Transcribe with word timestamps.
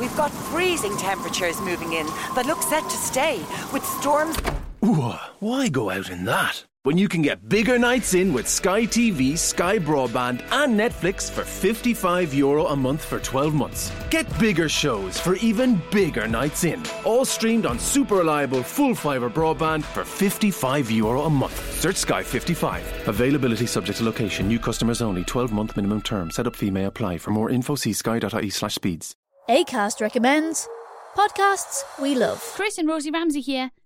We've 0.00 0.16
got 0.16 0.30
freezing 0.30 0.96
temperatures 0.96 1.60
moving 1.60 1.92
in 1.92 2.06
that 2.34 2.46
look 2.46 2.62
set 2.62 2.84
to 2.84 2.96
stay, 2.96 3.36
with 3.70 3.84
storms. 3.84 4.38
Ooh, 4.82 5.12
why 5.40 5.68
go 5.68 5.90
out 5.90 6.08
in 6.08 6.24
that? 6.24 6.64
When 6.84 6.96
you 6.96 7.06
can 7.06 7.20
get 7.20 7.50
bigger 7.50 7.78
nights 7.78 8.14
in 8.14 8.32
with 8.32 8.48
Sky 8.48 8.84
TV, 8.86 9.36
Sky 9.36 9.78
Broadband, 9.78 10.40
and 10.52 10.80
Netflix 10.80 11.30
for 11.30 11.44
55 11.44 12.32
euro 12.32 12.68
a 12.68 12.74
month 12.74 13.04
for 13.04 13.20
12 13.20 13.52
months. 13.52 13.92
Get 14.08 14.26
bigger 14.38 14.70
shows 14.70 15.20
for 15.20 15.34
even 15.36 15.82
bigger 15.90 16.26
nights 16.26 16.64
in. 16.64 16.82
All 17.04 17.26
streamed 17.26 17.66
on 17.66 17.78
super 17.78 18.16
reliable 18.16 18.62
full 18.62 18.94
fibre 18.94 19.28
broadband 19.28 19.84
for 19.84 20.06
55 20.06 20.90
euro 20.90 21.24
a 21.24 21.30
month. 21.30 21.78
Search 21.78 21.96
Sky 21.96 22.22
55. 22.22 23.08
Availability 23.08 23.66
subject 23.66 23.98
to 23.98 24.04
location. 24.04 24.48
New 24.48 24.58
customers 24.58 25.02
only. 25.02 25.24
12 25.24 25.52
month 25.52 25.76
minimum 25.76 26.00
term. 26.00 26.30
Setup 26.30 26.56
fee 26.56 26.70
may 26.70 26.86
apply. 26.86 27.18
For 27.18 27.32
more 27.32 27.50
info, 27.50 27.74
see 27.74 27.92
sky.ie 27.92 28.48
slash 28.48 28.76
speeds. 28.76 29.14
ACAST 29.50 30.00
recommends 30.00 30.68
podcasts 31.16 31.82
we 32.00 32.14
love. 32.14 32.40
Chris 32.54 32.78
and 32.78 32.86
Rosie 32.86 33.10
Ramsey 33.10 33.40
here. 33.40 33.72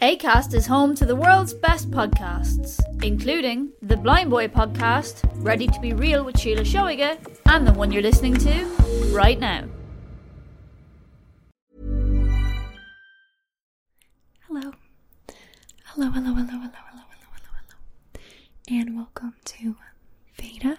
ACAST 0.00 0.54
is 0.54 0.64
home 0.64 0.94
to 0.94 1.04
the 1.04 1.16
world's 1.16 1.52
best 1.52 1.90
podcasts, 1.90 2.78
including 3.02 3.72
the 3.82 3.96
Blind 3.96 4.30
Boy 4.30 4.46
podcast, 4.46 5.28
Ready 5.42 5.66
to 5.66 5.80
Be 5.80 5.92
Real 5.92 6.24
with 6.24 6.38
Sheila 6.38 6.60
Shoiga, 6.60 7.18
and 7.46 7.66
the 7.66 7.72
one 7.72 7.90
you're 7.90 8.00
listening 8.00 8.34
to 8.36 8.64
right 9.10 9.40
now. 9.40 9.64
Hello. 14.46 14.72
Hello, 15.86 16.10
hello, 16.10 16.32
hello, 16.32 16.44
hello, 16.46 16.70
hello, 16.70 16.70
hello, 16.70 17.02
hello, 17.34 17.50
hello. 17.58 18.20
And 18.70 18.96
welcome 18.96 19.34
to 19.46 19.74
Veda 20.36 20.78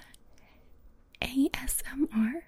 ASMR. 1.22 2.44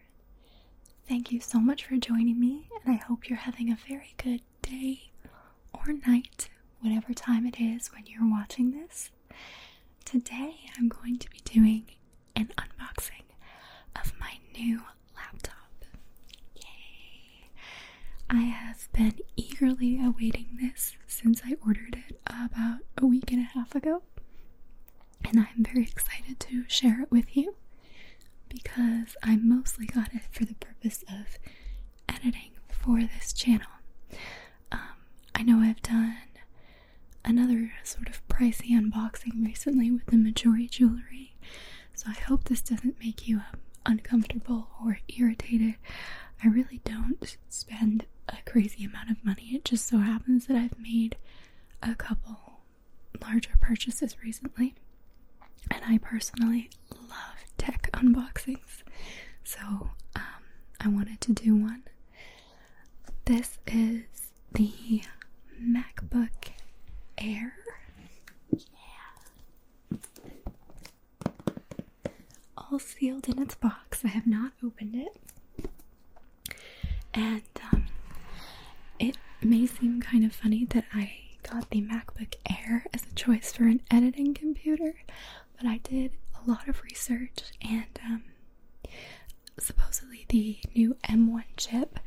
Thank 1.08 1.34
you 1.34 1.42
so 1.42 1.60
much 1.60 1.84
for 1.84 1.98
joining 1.98 2.40
me, 2.40 2.70
and 2.86 2.94
I 2.96 3.04
hope 3.04 3.28
you're 3.30 3.40
having 3.40 3.70
a 3.70 3.78
very 3.90 4.14
good 4.16 4.42
day 4.62 5.12
or 5.74 5.92
night, 6.08 6.48
whatever 6.82 7.14
time 7.14 7.46
it 7.46 7.60
is 7.60 7.88
when 7.94 8.04
you're 8.08 8.30
watching 8.30 8.72
this. 8.72 9.12
Today 10.06 10.56
I'm 10.78 10.88
going 10.90 11.18
to 11.20 11.30
be 11.30 11.40
doing 11.44 11.86
an 12.36 12.52
unboxing 12.58 13.24
of 14.00 14.14
my 14.20 14.38
new 14.58 14.82
laptop. 15.16 15.56
Yay! 16.56 17.50
I 18.30 18.42
have 18.42 18.88
been 18.94 19.20
eagerly 19.36 20.00
awaiting 20.04 20.58
this 20.62 20.96
since 21.08 21.42
I 21.46 21.56
ordered 21.66 22.02
it 22.10 22.20
about 22.26 22.80
a 22.98 23.06
week 23.06 23.32
and 23.32 23.42
a 23.42 23.44
half 23.60 23.76
ago, 23.76 24.02
and 25.24 25.40
I'm 25.40 25.64
very 25.64 25.84
excited 25.84 26.40
to 26.42 26.64
share 26.68 27.02
it 27.02 27.12
with 27.12 27.36
you 27.36 27.56
because 28.50 29.16
I 29.24 29.38
mostly 29.38 29.86
got 29.86 30.14
it 30.14 30.24
for 30.32 30.46
the 30.46 30.56
purpose 30.56 31.04
of 31.10 31.38
editing 32.10 32.52
for 32.70 33.00
this 33.02 33.32
channel. 33.34 33.68
Um, 34.72 34.80
I 35.36 35.44
know 35.44 35.60
I've 35.60 35.82
done 35.82 36.18
another 37.24 37.72
sort 37.84 38.10
of 38.10 38.26
pricey 38.28 38.72
unboxing 38.72 39.46
recently 39.46 39.92
with 39.92 40.06
the 40.08 40.18
Mejuri 40.18 40.70
jewelry, 40.70 41.36
so 41.94 42.08
I 42.10 42.20
hope 42.20 42.46
this 42.46 42.62
doesn't 42.62 43.00
make 43.00 43.28
you 43.28 43.38
um, 43.38 43.60
uncomfortable 43.86 44.70
or 44.84 45.00
irritated. 45.18 45.76
I 46.44 46.48
really 46.48 46.82
don't 46.84 47.38
spend 47.50 48.06
a 48.30 48.38
crazy 48.46 48.86
amount 48.86 49.12
of 49.12 49.24
money. 49.24 49.52
It 49.54 49.66
just 49.66 49.88
so 49.88 50.00
happens 50.00 50.48
that 50.48 50.58
I've 50.58 50.78
made 50.80 51.18
a 51.84 51.96
couple 51.96 52.62
larger 53.22 53.52
purchases 53.60 54.16
recently, 54.24 54.74
and 55.70 55.82
I 55.88 55.98
personally 56.00 56.70
love 56.92 57.46
tech 57.58 57.90
unboxings, 57.94 58.84
so 59.44 59.60
um, 60.16 60.44
I 60.80 60.88
wanted 60.88 61.22
to 61.22 61.34
do 61.34 61.56
one. 61.56 61.84
This 63.26 63.60
is 63.68 64.04
the 64.54 65.04
MacBook 65.62 66.52
Air. 67.24 67.54
Yeah. 68.52 69.98
All 72.58 72.80
sealed 72.80 73.28
in 73.30 73.42
its 73.42 73.56
box. 73.56 74.04
I 74.04 74.10
have 74.10 74.28
not 74.28 74.54
opened 74.64 74.96
it. 74.96 75.70
And 77.14 77.42
um, 77.72 77.86
it 79.00 79.18
may 79.42 79.66
seem 79.66 80.02
kind 80.02 80.24
of 80.26 80.34
funny 80.34 80.66
that 80.66 80.86
I 80.94 81.12
got 81.44 81.70
the 81.70 81.82
MacBook 81.82 82.36
Air 82.50 82.86
as 82.94 83.04
a 83.04 83.16
choice 83.16 83.52
for 83.52 83.64
an 83.66 83.82
editing 83.92 84.34
computer, 84.34 84.94
but 85.58 85.68
I 85.68 85.78
did 85.80 86.14
a 86.46 86.50
lot 86.50 86.68
of 86.68 86.82
research 86.84 87.40
and 87.62 88.00
um, 88.06 88.24
supposedly 89.60 90.26
the 90.30 90.58
new 90.76 90.96
M1 91.10 91.44
chip 91.58 92.00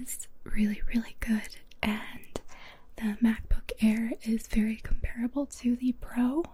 is 0.00 0.26
really, 0.44 0.82
really 0.92 1.16
good, 1.20 1.56
and 1.82 2.20
the 2.96 3.16
MacBook 3.22 3.72
Air 3.80 4.12
is 4.22 4.46
very 4.46 4.76
comparable 4.76 5.46
to 5.46 5.76
the 5.76 5.92
Pro 6.00 6.44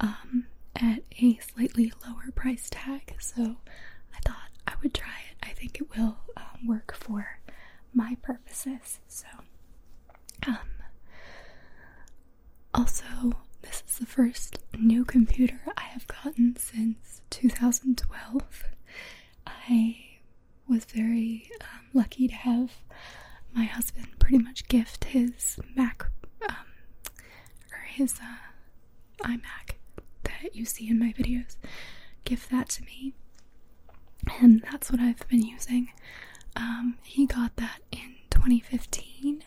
um, 0.00 0.46
at 0.76 1.02
a 1.20 1.38
slightly 1.38 1.92
lower 2.06 2.30
price 2.34 2.68
tag. 2.70 3.14
So 3.20 3.56
I 4.14 4.20
thought 4.24 4.50
I 4.66 4.74
would 4.82 4.94
try 4.94 5.14
it. 5.30 5.36
I 5.42 5.50
think 5.50 5.80
it 5.80 5.96
will 5.96 6.18
um, 6.36 6.66
work 6.66 6.94
for 6.94 7.40
my 7.94 8.16
purposes. 8.22 9.00
So, 9.08 9.26
um, 10.46 10.58
also, 12.74 13.32
this 13.62 13.82
is 13.86 13.98
the 13.98 14.06
first 14.06 14.58
new 14.78 15.04
computer 15.04 15.60
I 15.76 15.82
have 15.82 16.06
gotten 16.06 16.56
since 16.56 17.22
2012. 17.30 18.64
I 19.46 19.96
was 20.68 20.84
very 20.84 21.50
um, 21.60 21.86
lucky 21.92 22.28
to 22.28 22.34
have 22.34 22.70
my 23.54 23.64
husband 23.64 24.06
pretty 24.18 24.38
much 24.38 24.68
gift 24.68 25.04
his 25.04 25.58
Mac 25.76 26.06
um, 26.48 26.56
or 27.72 27.78
his 27.86 28.14
uh, 28.20 29.26
iMac 29.28 29.76
that 30.24 30.54
you 30.54 30.64
see 30.64 30.88
in 30.88 30.98
my 30.98 31.12
videos. 31.18 31.56
Give 32.24 32.48
that 32.50 32.68
to 32.70 32.84
me, 32.84 33.14
and 34.40 34.62
that's 34.70 34.90
what 34.90 35.00
I've 35.00 35.26
been 35.28 35.42
using. 35.42 35.90
Um, 36.56 36.98
he 37.04 37.26
got 37.26 37.56
that 37.56 37.80
in 37.90 38.14
2015, 38.30 39.42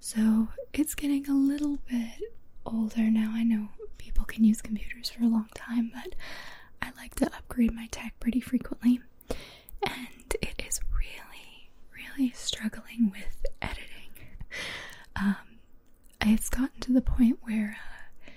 so 0.00 0.48
it's 0.72 0.94
getting 0.94 1.28
a 1.28 1.34
little 1.34 1.78
bit 1.88 2.20
older 2.66 3.10
now. 3.10 3.32
I 3.34 3.44
know 3.44 3.68
people 3.98 4.24
can 4.24 4.44
use 4.44 4.60
computers 4.60 5.10
for 5.10 5.24
a 5.24 5.28
long 5.28 5.48
time, 5.54 5.90
but 5.94 6.14
I 6.80 6.90
like 6.96 7.14
to 7.16 7.26
upgrade 7.26 7.72
my 7.74 7.88
tech 7.90 8.14
pretty 8.20 8.40
frequently, 8.40 9.00
and 9.82 10.08
really, 12.16 12.32
struggling 12.34 13.10
with 13.10 13.44
editing. 13.60 13.88
Um, 15.16 15.36
it's 16.20 16.48
gotten 16.48 16.80
to 16.80 16.92
the 16.92 17.00
point 17.00 17.38
where 17.42 17.76
uh, 18.26 18.30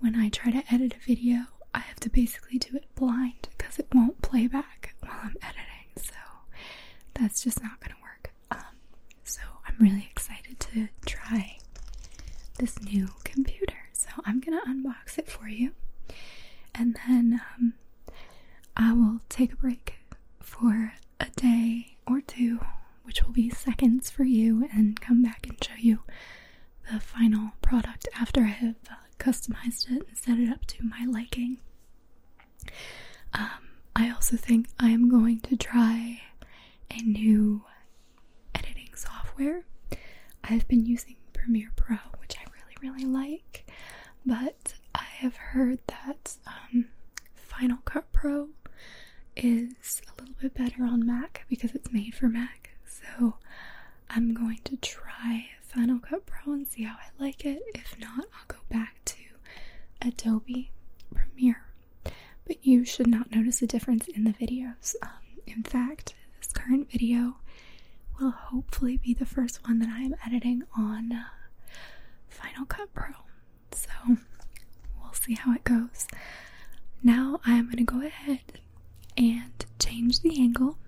when 0.00 0.16
I 0.16 0.28
try 0.28 0.50
to 0.52 0.62
edit 0.72 0.94
a 0.94 1.06
video, 1.06 1.44
I 1.74 1.80
have 1.80 2.00
to 2.00 2.10
basically 2.10 2.58
do 2.58 2.76
it 2.76 2.86
blind 2.94 3.48
because 3.56 3.78
it 3.78 3.88
won't 3.94 4.22
play 4.22 4.46
back 4.46 4.94
while 5.00 5.18
I'm 5.22 5.36
editing. 5.42 5.90
So 5.96 6.14
that's 7.14 7.42
just 7.42 7.62
not 7.62 7.80
going 7.80 7.90
to 7.94 8.02
work. 8.02 8.32
Um, 8.50 8.76
so 9.24 9.40
I'm 9.66 9.76
really 9.78 10.08
excited 10.10 10.58
to 10.60 10.88
try 11.04 11.58
this 12.58 12.80
new 12.82 13.08
computer. 13.24 13.74
So 13.92 14.08
I'm 14.24 14.40
going 14.40 14.58
to 14.58 14.66
unbox 14.66 15.18
it 15.18 15.28
for 15.28 15.48
you. 15.48 15.72
And 16.74 16.96
then 17.06 17.40
um, 17.56 17.74
I 18.76 18.92
will 18.92 19.20
take 19.28 19.52
a 19.52 19.56
break 19.56 19.94
for 20.40 20.92
a 21.20 21.26
day 21.36 21.96
or 22.06 22.20
two, 22.20 22.60
which 23.06 23.22
will 23.24 23.32
be 23.32 23.50
seconds 23.50 24.10
for 24.10 24.24
you, 24.24 24.68
and 24.74 25.00
come 25.00 25.22
back 25.22 25.46
and 25.48 25.62
show 25.62 25.74
you 25.78 26.00
the 26.92 27.00
final 27.00 27.52
product 27.62 28.08
after 28.18 28.42
I 28.42 28.46
have 28.48 28.76
uh, 28.90 28.94
customized 29.18 29.90
it 29.90 30.06
and 30.08 30.16
set 30.16 30.38
it 30.38 30.50
up 30.50 30.64
to 30.66 30.84
my 30.84 31.04
liking. 31.06 31.58
Um, 33.34 33.68
I 33.94 34.10
also 34.10 34.36
think 34.36 34.68
I 34.78 34.90
am 34.90 35.08
going 35.08 35.40
to 35.40 35.56
try 35.56 36.22
a 36.90 37.02
new 37.02 37.62
editing 38.54 38.90
software. 38.94 39.64
I've 40.44 40.66
been 40.68 40.86
using 40.86 41.16
Premiere 41.32 41.72
Pro, 41.76 41.96
which 42.20 42.36
I 42.38 42.44
really, 42.52 42.76
really 42.94 43.04
like, 43.10 43.66
but 44.24 44.74
I 44.94 45.04
have 45.18 45.36
heard 45.36 45.78
that 45.88 46.36
um, 46.46 46.86
Final 47.34 47.78
Cut 47.84 48.10
Pro 48.12 48.48
is 49.36 50.02
a 50.06 50.20
little 50.20 50.34
bit 50.40 50.54
better 50.54 50.84
on 50.84 51.04
Mac 51.06 51.44
because 51.48 51.74
it's 51.74 51.92
made 51.92 52.14
for 52.14 52.28
Mac. 52.28 52.70
So 53.00 53.34
I'm 54.10 54.34
going 54.34 54.60
to 54.64 54.76
try 54.76 55.48
Final 55.62 55.98
Cut 55.98 56.26
Pro 56.26 56.52
and 56.52 56.66
see 56.66 56.84
how 56.84 56.96
I 56.96 57.22
like 57.22 57.44
it. 57.44 57.62
If 57.74 57.98
not, 57.98 58.20
I'll 58.20 58.46
go 58.48 58.58
back 58.70 58.96
to 59.06 59.16
Adobe 60.02 60.70
Premiere. 61.14 61.62
But 62.46 62.64
you 62.64 62.84
should 62.84 63.06
not 63.08 63.34
notice 63.34 63.60
a 63.62 63.66
difference 63.66 64.06
in 64.08 64.24
the 64.24 64.32
videos. 64.32 64.94
Um, 65.02 65.10
in 65.46 65.62
fact, 65.62 66.14
this 66.38 66.52
current 66.52 66.90
video 66.90 67.36
will 68.20 68.30
hopefully 68.30 68.96
be 68.96 69.12
the 69.14 69.26
first 69.26 69.66
one 69.66 69.78
that 69.80 69.88
I 69.88 70.00
am 70.02 70.14
editing 70.26 70.62
on 70.76 71.12
uh, 71.12 71.24
Final 72.28 72.64
Cut 72.66 72.92
Pro. 72.94 73.08
So 73.72 73.90
we'll 75.00 75.12
see 75.12 75.34
how 75.34 75.52
it 75.54 75.64
goes. 75.64 76.06
Now 77.02 77.40
I'm 77.44 77.66
going 77.66 77.76
to 77.78 77.84
go 77.84 78.00
ahead 78.04 78.40
and 79.16 79.64
change 79.78 80.20
the 80.20 80.38
angle 80.40 80.78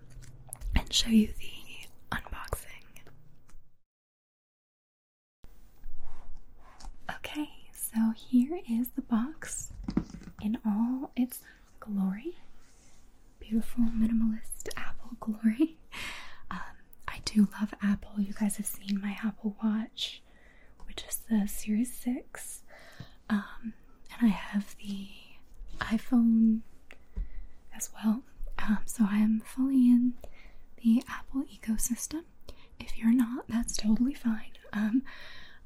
and 0.75 0.93
show 0.93 1.10
you 1.10 1.28
the 1.38 2.16
unboxing. 2.16 2.64
Okay, 7.17 7.48
so 7.72 8.07
here 8.19 8.61
is 8.70 8.88
the 8.91 9.03
box 9.03 9.73
in 10.43 10.59
all 10.67 11.11
its 11.17 11.41
glory. 11.81 12.37
Beautiful 13.41 13.85
minimalist 13.85 14.69
Apple 14.76 15.17
glory. 15.20 15.76
Um, 16.50 16.61
I 17.06 17.19
do 17.26 17.47
love 17.61 17.75
Apple. 17.82 18.12
You 18.20 18.32
guys 18.32 18.56
have 18.56 18.65
seen 18.65 19.00
my 19.03 19.19
Apple 19.23 19.55
Watch, 19.62 20.23
which 20.87 21.05
is 21.06 21.20
the 21.29 21.47
Series 21.47 21.93
6. 21.94 22.62
Um, 23.29 23.75
and 24.19 24.31
I 24.31 24.35
have 24.35 24.75
the 24.79 25.09
iPhone 25.81 26.61
as 27.76 27.91
well. 28.03 28.23
Um, 28.59 28.79
so 28.87 29.05
I 29.11 29.19
am 29.19 29.41
fully 29.44 29.88
in 29.88 30.15
the 30.82 31.03
Apple 31.09 31.44
ecosystem. 31.44 32.23
If 32.81 32.97
you're 32.97 33.12
not, 33.15 33.47
that's 33.49 33.76
totally 33.76 34.15
fine. 34.15 34.53
Um, 34.73 35.03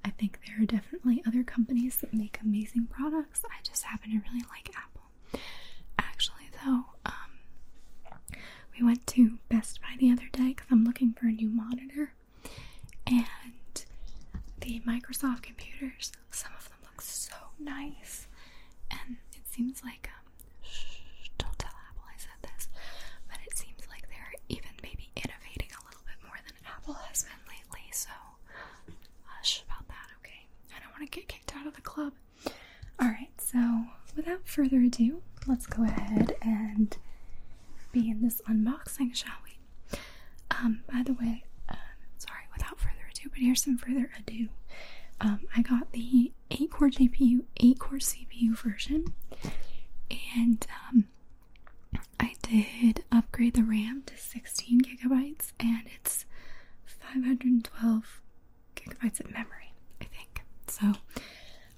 I 0.04 0.10
think 0.10 0.40
there 0.46 0.62
are 0.62 0.66
definitely 0.66 1.22
other 1.26 1.44
companies 1.44 1.96
that 1.98 2.12
make 2.12 2.38
amazing 2.42 2.86
products. 2.90 3.42
I 3.44 3.62
just 3.62 3.84
happen 3.84 4.10
to 4.10 4.16
really 4.18 4.44
like 4.50 4.74
Apple. 4.76 5.40
Actually, 5.98 6.50
though, 6.64 6.84
um, 7.06 8.16
we 8.78 8.84
went 8.84 9.06
to 9.08 9.38
Best 9.48 9.80
Buy 9.80 9.96
the 9.98 10.10
other 10.10 10.28
day 10.32 10.48
because 10.48 10.66
I'm 10.70 10.84
looking 10.84 11.12
for 11.12 11.26
a 11.26 11.32
new 11.32 11.48
monitor, 11.50 12.14
and 13.06 13.22
the 14.60 14.80
Microsoft 14.86 15.42
computers, 15.42 16.12
some 16.30 16.52
of 16.58 16.68
them 16.68 16.78
look 16.84 17.00
so 17.00 17.34
nice, 17.58 18.26
and 18.90 19.16
it 19.34 19.46
seems 19.50 19.82
like 19.84 20.08
um, 20.16 20.32
shh, 20.62 21.28
don't 21.38 21.58
tell 21.58 21.72
Apple 21.88 22.04
I 22.08 22.16
said 22.18 22.38
this, 22.42 22.68
but 23.28 23.38
it 23.46 23.56
seems 23.56 23.86
like 23.90 24.08
they're 24.08 24.32
even 24.48 24.70
maybe 24.82 25.10
innovating 25.16 25.70
a 25.76 25.82
little 25.86 26.02
bit 26.06 26.16
more 26.24 26.38
than 26.46 26.56
Apple 26.66 26.94
has 26.94 27.24
been 27.24 27.42
lately. 27.48 27.86
So 27.92 28.10
hush 29.24 29.64
about 29.66 29.86
that, 29.88 30.08
okay? 30.20 30.46
I 30.76 30.80
don't 30.82 30.92
want 30.92 31.10
to 31.10 31.18
get 31.18 31.28
kicked 31.28 31.54
out 31.56 31.66
of 31.66 31.74
the 31.74 31.82
club. 31.82 32.12
Alright, 33.00 33.32
so 33.38 33.84
without 34.16 34.41
further 34.52 34.80
ado, 34.80 35.22
let's 35.46 35.66
go 35.66 35.82
ahead 35.84 36.36
and 36.42 36.96
begin 37.90 38.20
this 38.22 38.40
unboxing, 38.48 39.14
shall 39.14 39.32
we? 39.44 39.98
Um, 40.50 40.82
by 40.92 41.02
the 41.04 41.14
way, 41.14 41.44
um, 41.68 41.76
sorry, 42.18 42.42
without 42.54 42.78
further 42.78 43.08
ado, 43.10 43.30
but 43.30 43.38
here's 43.38 43.62
some 43.64 43.78
further 43.78 44.10
ado. 44.18 44.48
Um, 45.20 45.40
I 45.56 45.62
got 45.62 45.92
the 45.92 46.32
8 46.50 46.70
core 46.70 46.90
GPU, 46.90 47.44
8 47.58 47.78
core 47.78 47.98
CPU 47.98 48.56
version, 48.56 49.14
and 50.36 50.66
um, 50.88 51.04
I 52.20 52.34
did 52.42 53.04
upgrade 53.10 53.54
the 53.54 53.62
RAM 53.62 54.02
to 54.06 54.16
16 54.18 54.80
gigabytes, 54.82 55.52
and 55.60 55.82
it's 55.94 56.26
512 56.84 58.20
gigabytes 58.76 59.20
of 59.20 59.30
memory, 59.30 59.72
I 60.00 60.04
think. 60.04 60.42
So 60.66 60.94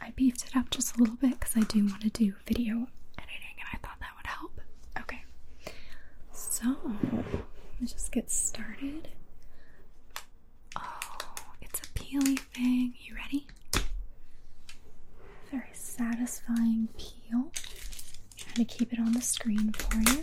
I 0.04 0.10
beefed 0.10 0.44
it 0.46 0.56
up 0.56 0.70
just 0.70 0.96
a 0.96 0.98
little 1.00 1.16
bit 1.16 1.38
because 1.40 1.56
I 1.56 1.60
do 1.60 1.86
want 1.86 2.02
to 2.02 2.10
do 2.10 2.34
video 2.46 2.88
editing, 3.18 3.56
and 3.58 3.68
I 3.72 3.78
thought 3.78 3.98
that 4.00 4.10
would 4.16 4.26
help. 4.26 4.60
Okay, 5.00 5.24
so 6.32 6.76
let's 7.80 7.92
just 7.92 8.12
get 8.12 8.30
started. 8.30 9.08
Oh, 10.76 11.16
it's 11.62 11.80
a 11.80 11.84
peely 11.98 12.38
thing. 12.38 12.94
You 13.00 13.16
ready? 13.16 13.46
Very 15.50 15.70
satisfying 15.72 16.88
peel. 16.98 17.12
I'm 17.32 17.50
Trying 18.36 18.66
to 18.66 18.76
keep 18.76 18.92
it 18.92 18.98
on 19.00 19.12
the 19.12 19.20
screen 19.20 19.72
for 19.72 19.96
you. 19.98 20.22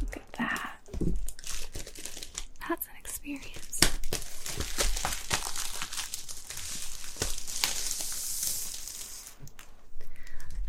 Look 0.00 0.16
at 0.16 0.32
that. 0.38 0.72
That's 2.68 2.86
an 2.86 2.92
experience. 2.98 3.80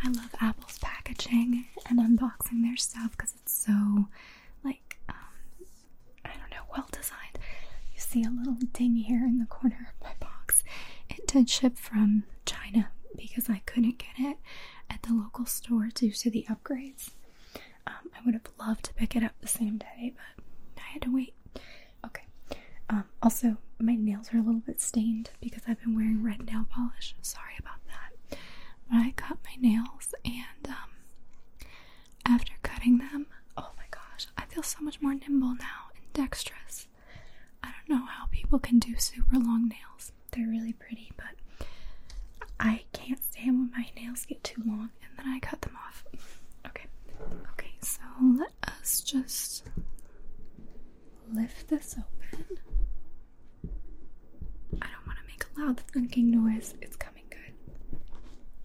I 0.02 0.08
love 0.10 0.34
Apple's 0.42 0.78
packaging 0.80 1.66
and 1.90 2.00
unboxing 2.00 2.62
their 2.64 2.78
stuff 2.78 3.12
because 3.12 3.34
it's 3.36 3.52
so, 3.66 4.06
like, 4.64 4.98
um, 5.10 5.16
I 6.26 6.30
don't 6.30 6.50
know, 6.52 6.64
well 6.72 6.88
designed. 6.92 7.38
You 7.94 8.00
see 8.00 8.24
a 8.24 8.30
little 8.30 8.58
ding 8.74 8.96
here 8.96 9.26
in 9.26 9.40
the 9.40 9.46
corner 9.46 9.90
of 9.94 10.08
my 10.08 10.14
box. 10.20 10.64
It 11.10 11.28
did 11.28 11.49
from 11.68 12.24
China 12.46 12.92
because 13.16 13.50
I 13.50 13.62
couldn't 13.66 13.98
get 13.98 14.18
it 14.18 14.38
at 14.90 15.02
the 15.04 15.14
local 15.14 15.46
store 15.46 15.90
due 15.94 16.12
to 16.12 16.30
the 16.30 16.46
upgrades. 16.50 17.12
Um, 17.88 18.12
I 18.16 18.20
would 18.26 18.34
have 18.36 18.48
loved 18.60 18.86
to 18.86 18.94
pick 18.94 19.16
it 19.16 19.24
up 19.24 19.34
the 19.42 19.48
same 19.48 19.78
day, 19.78 20.14
but 20.16 20.44
I 20.78 20.88
had 20.94 21.02
to 21.04 21.14
wait. 21.14 21.34
Okay. 22.06 22.24
Um, 22.90 23.06
also, 23.22 23.58
my 23.80 23.96
nails 23.96 24.34
are 24.34 24.38
a 24.38 24.42
little 24.42 24.62
bit 24.62 24.80
stained 24.82 25.32
because 25.42 25.64
I've 25.68 25.82
been 25.82 25.96
wearing 25.96 26.24
red 26.24 26.46
nail 26.46 26.66
polish. 26.70 27.16
Sorry 27.22 27.56
about 27.60 27.80
that. 27.88 28.38
But 28.90 28.98
I 28.98 29.12
cut 29.16 29.38
my 29.46 29.56
nails, 29.60 30.14
and 30.26 30.68
um, 30.68 31.66
after 32.26 32.54
cutting 32.64 32.98
them, 32.98 33.28
oh 33.58 33.72
my 33.78 33.84
gosh, 33.92 34.28
I 34.38 34.46
feel 34.46 34.64
so 34.64 34.80
much 34.82 35.02
more 35.02 35.14
nimble 35.14 35.56
now 35.56 35.90
and 35.96 36.04
dexterous. 36.14 36.88
I 37.64 37.72
don't 37.72 37.98
know 38.00 38.06
how 38.06 38.26
people 38.32 38.60
can 38.60 38.80
do 38.80 38.96
super 38.98 39.38
long 39.38 39.68
nails. 39.70 40.12
They're 40.32 40.48
really 40.48 40.74
pretty, 40.74 41.12
but 41.18 41.36
I 42.60 42.84
can't 42.94 43.24
stand 43.24 43.58
when 43.58 43.72
my 43.72 43.86
nails 43.96 44.26
get 44.26 44.44
too 44.44 44.62
long 44.66 44.90
and 45.04 45.18
then 45.18 45.28
I 45.28 45.40
cut 45.40 45.62
them 45.62 45.76
off. 45.88 46.04
Okay. 46.68 46.86
Okay, 47.54 47.72
so 47.82 48.02
let 48.38 48.52
us 48.64 49.02
just 49.02 49.64
lift 51.34 51.68
this 51.70 51.96
open. 51.98 52.46
I 54.82 54.88
don't 54.88 55.08
want 55.08 55.20
to 55.20 55.26
make 55.28 55.46
a 55.46 55.60
loud 55.62 55.82
thunking 55.94 56.26
noise. 56.26 56.74
It's 56.82 56.96
coming 56.96 57.24
good. 57.30 58.00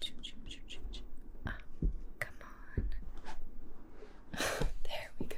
Choo, 0.01 0.13
choo, 0.21 0.33
choo, 0.47 0.59
choo, 0.67 0.79
choo. 0.91 1.01
Ah, 1.47 1.57
come 2.19 2.35
on. 2.77 2.85
there 4.83 5.09
we 5.19 5.25
go. 5.27 5.35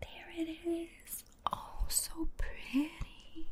There 0.00 0.30
it 0.38 0.48
is. 0.66 1.24
Oh, 1.52 1.84
so 1.88 2.28
pretty. 2.36 3.46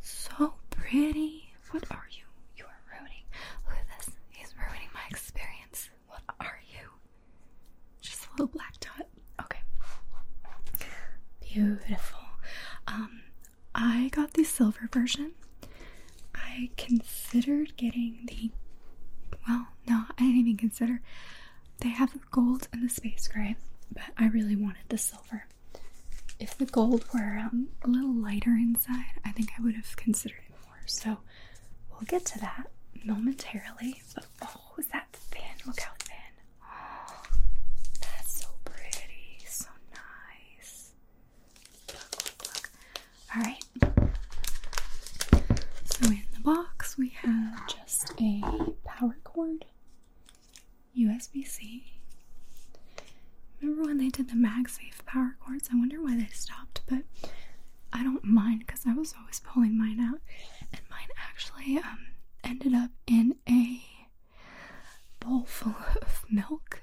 So 0.00 0.54
pretty. 0.70 1.52
What 1.70 1.84
are 1.90 2.06
you? 2.10 2.24
You 2.56 2.64
are 2.64 2.80
ruining. 2.98 3.24
Look 3.66 3.76
at 3.78 3.86
this. 3.98 4.14
He's 4.30 4.54
ruining 4.56 4.88
my 4.94 5.00
experience. 5.10 5.90
What 6.08 6.22
are 6.40 6.58
you? 6.70 6.88
Just 8.00 8.26
a 8.26 8.30
little 8.32 8.46
black 8.48 8.74
dot. 8.80 9.06
Okay. 9.40 9.60
Beautiful. 11.40 12.20
Um, 12.86 13.22
I 13.74 14.08
got 14.12 14.34
the 14.34 14.44
silver 14.44 14.88
version. 14.92 15.32
I 16.34 16.70
considered 16.76 17.76
getting 17.76 18.26
the. 18.26 18.50
Well, 19.48 19.66
no, 19.88 20.04
I 20.18 20.22
didn't 20.22 20.31
even 20.42 20.56
consider. 20.56 21.00
They 21.80 21.88
have 21.90 22.12
the 22.12 22.20
gold 22.30 22.68
and 22.72 22.82
the 22.84 22.88
space 22.92 23.28
gray, 23.28 23.56
but 23.90 24.04
I 24.16 24.28
really 24.28 24.56
wanted 24.56 24.84
the 24.88 24.98
silver. 24.98 25.46
If 26.38 26.56
the 26.58 26.66
gold 26.66 27.04
were 27.12 27.38
um, 27.38 27.68
a 27.82 27.88
little 27.88 28.12
lighter 28.14 28.50
inside, 28.50 29.20
I 29.24 29.32
think 29.32 29.50
I 29.58 29.62
would 29.62 29.74
have 29.74 29.96
considered 29.96 30.40
it 30.48 30.54
more. 30.66 30.78
So 30.86 31.18
we'll 31.90 32.06
get 32.06 32.24
to 32.26 32.40
that 32.40 32.66
momentarily. 33.04 34.02
But 34.14 34.26
oh, 34.42 34.74
is 34.78 34.86
that 34.88 35.08
thin? 35.12 35.42
Look 35.66 35.80
how 35.80 35.92
thin. 36.00 36.16
Oh, 36.62 37.22
that's 38.00 38.40
so 38.42 38.48
pretty. 38.64 39.38
So 39.46 39.68
nice. 39.92 40.92
Look, 41.88 42.24
look, 42.24 42.42
look. 42.46 42.70
Alright. 43.36 43.64
So 45.84 46.06
in 46.06 46.22
the 46.34 46.40
box, 46.42 46.96
we 46.98 47.10
have 47.22 47.66
just 47.68 48.12
a 48.20 48.40
power 48.84 49.16
cord, 49.24 49.64
USB 50.98 51.46
C. 51.46 51.84
Remember 53.60 53.84
when 53.84 53.98
they 53.98 54.08
did 54.08 54.28
the 54.28 54.34
MagSafe 54.34 55.04
power 55.06 55.36
cords? 55.40 55.68
I 55.72 55.76
wonder 55.76 56.02
why 56.02 56.16
they 56.16 56.26
stopped, 56.32 56.82
but 56.88 57.02
I 57.92 58.02
don't 58.02 58.24
mind 58.24 58.60
because 58.66 58.82
I 58.86 58.94
was 58.94 59.14
always 59.18 59.40
pulling 59.40 59.78
mine 59.78 60.00
out, 60.00 60.20
and 60.72 60.80
mine 60.90 61.08
actually 61.30 61.78
um, 61.78 62.06
ended 62.42 62.74
up 62.74 62.90
in 63.06 63.36
a 63.48 63.82
bowl 65.20 65.44
full 65.44 65.76
of 66.02 66.24
milk, 66.30 66.82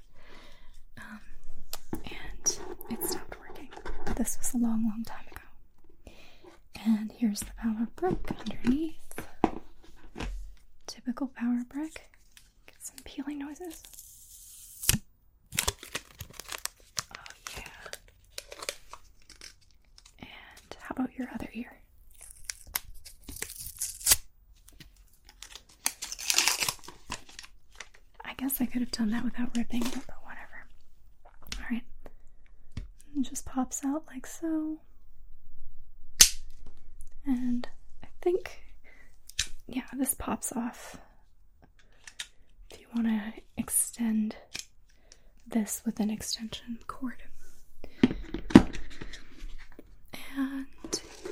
um, 0.97 1.19
and 1.93 2.59
it 2.89 3.05
stopped 3.05 3.35
working. 3.39 3.69
this 4.15 4.37
was 4.37 4.53
a 4.53 4.57
long, 4.57 4.83
long 4.83 5.03
time 5.05 5.25
ago. 5.31 6.13
And 6.85 7.11
here's 7.11 7.41
the 7.41 7.51
power 7.57 7.87
brick 7.95 8.31
underneath. 8.39 8.95
Typical 10.87 11.27
power 11.27 11.63
brick. 11.69 12.09
Get 12.67 12.75
some 12.81 12.97
peeling 13.03 13.39
noises. 13.39 13.83
Oh, 17.11 17.31
yeah. 17.57 17.63
And 20.19 20.77
how 20.89 21.03
about 21.03 21.15
your 21.17 21.27
other 21.33 21.47
ear? 21.53 21.77
I 28.25 28.33
guess 28.37 28.59
I 28.59 28.65
could 28.65 28.81
have 28.81 28.91
done 28.91 29.11
that 29.11 29.23
without 29.23 29.55
ripping 29.55 29.85
it, 29.85 29.93
but 29.93 30.15
whatever. 30.23 30.65
Alright. 31.61 31.83
Just 33.21 33.45
pops 33.45 33.83
out 33.85 34.03
like 34.07 34.25
so. 34.25 34.79
And 37.25 37.67
I 38.03 38.07
think, 38.21 38.59
yeah, 39.67 39.83
this 39.95 40.15
pops 40.15 40.51
off. 40.53 40.97
If 42.71 42.79
you 42.79 42.87
want 42.95 43.07
to 43.07 43.41
extend 43.57 44.35
this 45.45 45.81
with 45.85 45.99
an 45.99 46.09
extension 46.09 46.79
cord. 46.87 47.21
And 50.37 50.65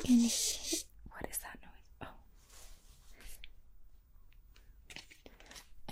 what 0.08 1.26
is 1.30 1.38
that 1.40 1.60
noise? 1.62 1.98
Oh. 2.02 2.08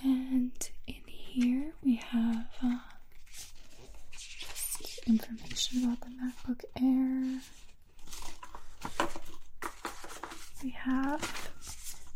And 0.03 0.69
in 0.87 1.01
here 1.05 1.73
we 1.83 1.95
have 1.95 2.47
uh, 2.63 2.77
information 5.07 5.83
about 5.83 5.99
the 6.01 6.11
MacBook 6.15 6.63
Air. 6.81 7.41
We 10.63 10.69
have 10.71 11.51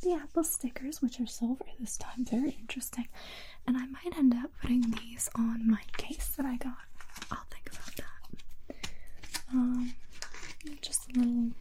the 0.02 0.14
Apple 0.14 0.44
stickers, 0.46 1.02
which 1.02 1.20
are 1.20 1.28
silver 1.28 1.66
this 1.80 1.98
time. 1.98 2.26
Very 2.26 2.52
interesting. 2.62 3.08
And 3.68 3.76
I 3.78 3.86
might 3.88 4.18
end 4.18 4.34
up 4.34 4.52
putting 4.62 4.82
these 4.92 5.30
on 5.36 5.70
my 5.70 5.82
case 5.98 6.30
that 6.38 6.46
I 6.46 6.56
got. 6.58 6.78
I'll 7.32 7.46
think 7.52 7.70
about 7.72 7.96
that. 7.98 8.90
Um, 9.54 9.94
just 10.82 11.10
a 11.16 11.20
little. 11.20 11.52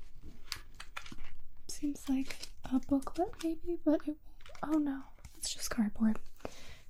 Seems 1.81 2.09
like 2.09 2.37
a 2.73 2.81
booklet, 2.89 3.29
maybe, 3.45 3.79
but 3.85 4.01
it. 4.07 4.17
Oh 4.63 4.79
no, 4.79 5.01
it's 5.37 5.55
just 5.55 5.71
cardboard. 5.71 6.19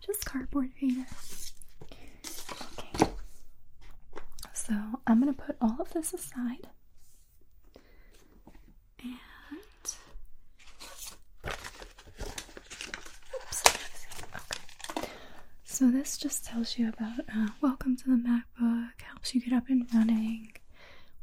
Just 0.01 0.25
cardboard 0.25 0.71
reader. 0.81 1.07
Okay. 2.73 3.11
So 4.55 4.75
I'm 5.07 5.21
gonna 5.21 5.33
put 5.35 5.57
all 5.61 5.77
of 5.81 5.93
this 5.93 6.15
aside. 6.15 6.69
And 9.03 9.95
Oops. 11.45 13.63
Okay. 14.95 15.09
So 15.65 15.91
this 15.91 16.17
just 16.17 16.45
tells 16.45 16.79
you 16.79 16.89
about 16.89 17.21
uh, 17.35 17.49
welcome 17.61 17.97
to 17.97 18.05
the 18.05 18.17
MacBook, 18.17 19.01
helps 19.03 19.35
you 19.35 19.41
get 19.41 19.53
up 19.53 19.69
and 19.69 19.87
running, 19.95 20.53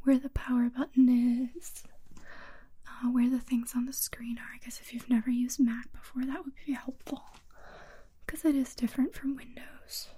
where 0.04 0.18
the 0.18 0.30
power 0.30 0.70
button 0.76 1.50
is, 1.56 1.82
uh, 3.02 3.08
where 3.10 3.28
the 3.30 3.38
things 3.38 3.72
on 3.76 3.86
the 3.86 3.92
screen 3.92 4.38
are. 4.38 4.54
I 4.54 4.58
guess 4.64 4.80
if 4.80 4.92
you've 4.92 5.08
never 5.10 5.30
used 5.30 5.60
Mac 5.60 5.92
before, 5.92 6.24
that 6.24 6.44
would 6.44 6.54
be 6.66 6.72
helpful 6.72 7.22
because 8.24 8.44
it 8.44 8.54
is 8.54 8.74
different 8.74 9.14
from 9.14 9.36
Windows. 9.36 10.08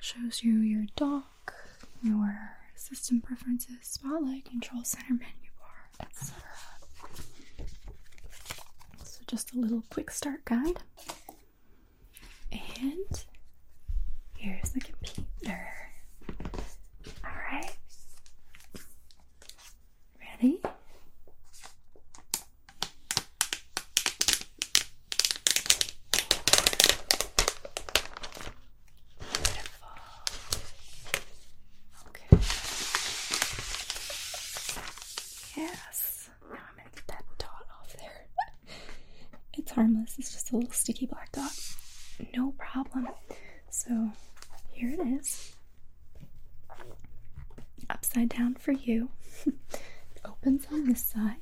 Shows 0.00 0.42
you 0.42 0.58
your 0.60 0.86
dock, 0.96 1.54
your 2.02 2.34
system 2.74 3.20
preferences, 3.20 3.76
spotlight, 3.82 4.46
control 4.46 4.82
center, 4.84 5.12
menu 5.12 5.50
bar, 5.60 6.06
etc. 6.08 6.42
So, 9.04 9.20
just 9.26 9.54
a 9.54 9.58
little 9.58 9.82
quick 9.90 10.10
start 10.10 10.44
guide. 10.46 10.78
And 12.52 13.24
here's 14.36 14.70
the 14.70 14.80
computer. 14.80 15.68
Alright. 17.24 17.76
Ready? 20.18 20.60
Beautiful. 29.18 29.88
Okay. 32.08 32.36
Yes. 35.56 36.30
Now 36.50 36.56
I'm 36.56 36.76
gonna 36.76 36.88
get 36.94 37.06
that 37.08 37.24
dot 37.38 37.66
off 37.80 37.94
there. 37.98 38.26
it's 39.54 39.72
harmless, 39.72 40.16
a 40.52 40.56
little 40.56 40.70
sticky 40.72 41.06
black 41.06 41.32
dot. 41.32 41.52
No 42.36 42.52
problem. 42.58 43.08
So 43.70 44.10
here 44.72 44.90
it 44.90 45.00
is. 45.00 45.54
Upside 47.88 48.28
down 48.30 48.54
for 48.54 48.72
you. 48.72 49.10
it 49.46 49.54
opens 50.24 50.66
on 50.70 50.86
this 50.86 51.04
side. 51.04 51.36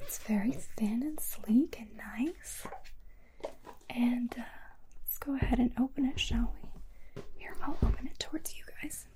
It's 0.00 0.18
very 0.18 0.52
thin 0.52 1.02
and 1.02 1.20
sleek 1.20 1.76
and 1.78 1.88
nice. 1.96 2.66
And 3.90 4.34
uh, 4.38 4.42
let's 5.04 5.18
go 5.18 5.34
ahead 5.36 5.58
and 5.58 5.72
open 5.78 6.06
it, 6.06 6.18
shall 6.18 6.52
we? 6.62 7.22
Here, 7.36 7.54
I'll 7.62 7.76
open 7.82 8.06
it 8.06 8.18
towards 8.18 8.56
you 8.56 8.64
guys. 8.82 9.06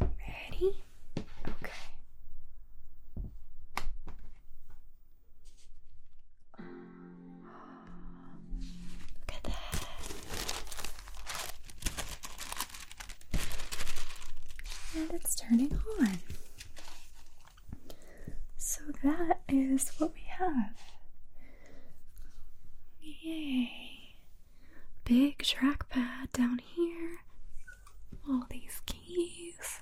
Ready? 0.00 0.84
Okay. 1.48 1.72
Look 9.20 9.34
at 9.34 9.42
that. 9.44 9.86
And 14.96 15.10
it's 15.12 15.34
turning 15.34 15.78
on. 16.00 16.18
So 18.56 18.80
that 19.02 19.40
is 19.48 19.90
what 19.98 20.12
we 20.14 20.22
have. 20.38 20.74
Yay. 23.00 23.70
Big 25.04 25.38
trackpad 25.38 26.32
down 26.32 26.58
here. 26.58 27.18
All 28.28 28.44
these 28.50 28.80
keys. 28.86 29.80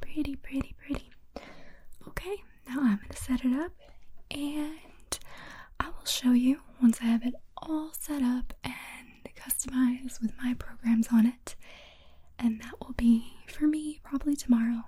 Pretty, 0.00 0.36
pretty, 0.36 0.74
pretty. 0.78 1.10
Okay, 2.08 2.36
now 2.68 2.80
I'm 2.80 2.96
going 2.96 3.08
to 3.10 3.16
set 3.16 3.44
it 3.44 3.52
up 3.58 3.72
and 4.30 5.18
I 5.80 5.86
will 5.88 6.04
show 6.04 6.32
you 6.32 6.60
once 6.82 6.98
I 7.00 7.06
have 7.06 7.24
it 7.24 7.34
all 7.56 7.90
set 7.98 8.22
up 8.22 8.52
and 8.62 8.74
with 10.20 10.32
my 10.42 10.54
programs 10.54 11.08
on 11.12 11.26
it. 11.26 11.54
And 12.38 12.60
that 12.60 12.80
will 12.80 12.94
be 12.94 13.34
for 13.46 13.66
me 13.66 14.00
probably 14.04 14.36
tomorrow. 14.36 14.82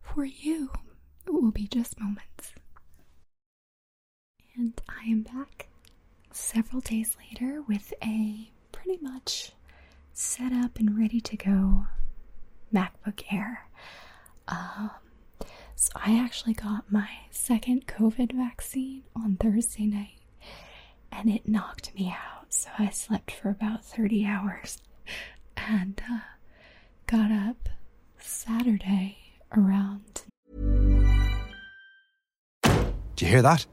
For 0.00 0.24
you, 0.24 0.70
it 1.26 1.30
will 1.32 1.50
be 1.50 1.66
just 1.66 1.98
moments. 2.00 2.52
And 4.56 4.80
I 4.88 5.08
am 5.08 5.22
back 5.22 5.68
several 6.30 6.80
days 6.80 7.16
later 7.18 7.62
with 7.62 7.92
a 8.02 8.50
pretty 8.70 8.98
much 9.00 9.52
set 10.12 10.52
up 10.52 10.78
and 10.78 10.98
ready 10.98 11.20
to 11.20 11.36
go 11.36 11.86
MacBook 12.72 13.22
Air. 13.32 13.66
Um, 14.48 14.90
so 15.74 15.92
I 15.96 16.18
actually 16.18 16.54
got 16.54 16.90
my 16.92 17.08
second 17.30 17.86
COVID 17.86 18.32
vaccine 18.32 19.02
on 19.16 19.36
Thursday 19.36 19.86
night 19.86 20.18
and 21.12 21.30
it 21.30 21.46
knocked 21.46 21.94
me 21.94 22.08
out. 22.08 22.52
So 22.52 22.70
I 22.78 22.90
slept 22.90 23.30
for 23.30 23.50
about 23.50 23.84
30 23.84 24.26
hours 24.26 24.78
and 25.56 26.00
uh, 26.10 26.18
got 27.06 27.30
up 27.30 27.68
Saturday 28.18 29.18
around. 29.56 30.22
Do 33.16 33.24
you 33.24 33.30
hear 33.30 33.42
that? 33.42 33.66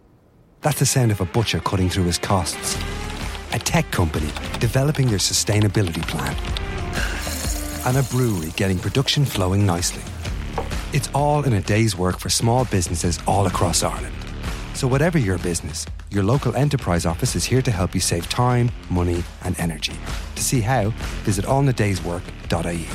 That's 0.62 0.79
the 0.79 0.86
sound 0.86 1.12
of 1.12 1.22
a 1.22 1.25
butcher 1.25 1.60
cutting 1.60 1.89
through 1.89 2.03
his 2.03 2.17
costs. 2.17 2.77
A 3.53 3.60
tech 3.60 3.89
company 3.91 4.27
developing 4.60 5.08
their 5.08 5.17
sustainability 5.17 6.05
plan. 6.08 6.36
And 7.86 7.98
a 7.98 8.03
brewery 8.10 8.51
getting 8.58 8.77
production 8.77 9.24
flowing 9.25 9.65
nicely. 9.65 10.03
It's 10.91 11.10
all 11.15 11.43
in 11.43 11.53
a 11.53 11.62
day's 11.62 11.96
work 11.96 12.19
for 12.19 12.29
small 12.29 12.65
businesses 12.65 13.19
all 13.25 13.48
across 13.48 13.84
Ireland. 13.84 14.13
So, 14.74 14.88
whatever 14.88 15.17
your 15.17 15.38
business, 15.38 15.86
your 16.12 16.24
local 16.24 16.56
enterprise 16.56 17.06
office 17.06 17.36
is 17.36 17.46
here 17.46 17.62
to 17.62 17.72
help 17.72 17.94
you 17.94 18.01
save 18.01 18.28
time, 18.30 18.72
money, 18.89 19.24
and 19.44 19.60
energy. 19.60 19.94
To 20.36 20.44
see 20.44 20.62
how, 20.62 20.89
visit 21.24 21.46
allinadayswork.ie. 21.46 22.88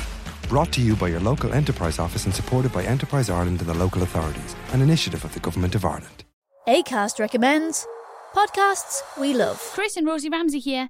Brought 0.49 0.71
to 0.73 0.81
you 0.81 0.95
by 0.95 1.07
your 1.07 1.19
local 1.19 1.53
enterprise 1.53 1.97
office 1.99 2.25
and 2.25 2.33
supported 2.33 2.71
by 2.71 2.83
Enterprise 2.83 3.29
Ireland 3.29 3.61
and 3.61 3.69
the 3.69 3.73
local 3.73 4.03
authorities, 4.03 4.55
an 4.73 4.81
initiative 4.81 5.23
of 5.25 5.33
the 5.33 5.39
Government 5.39 5.75
of 5.75 5.85
Ireland. 5.85 6.23
ACAST 6.67 7.19
recommends 7.19 7.87
Podcasts 8.35 9.01
we 9.19 9.33
love. 9.33 9.59
Chris 9.73 9.95
and 9.95 10.05
Rosie 10.05 10.29
Ramsey 10.29 10.59
here. 10.59 10.89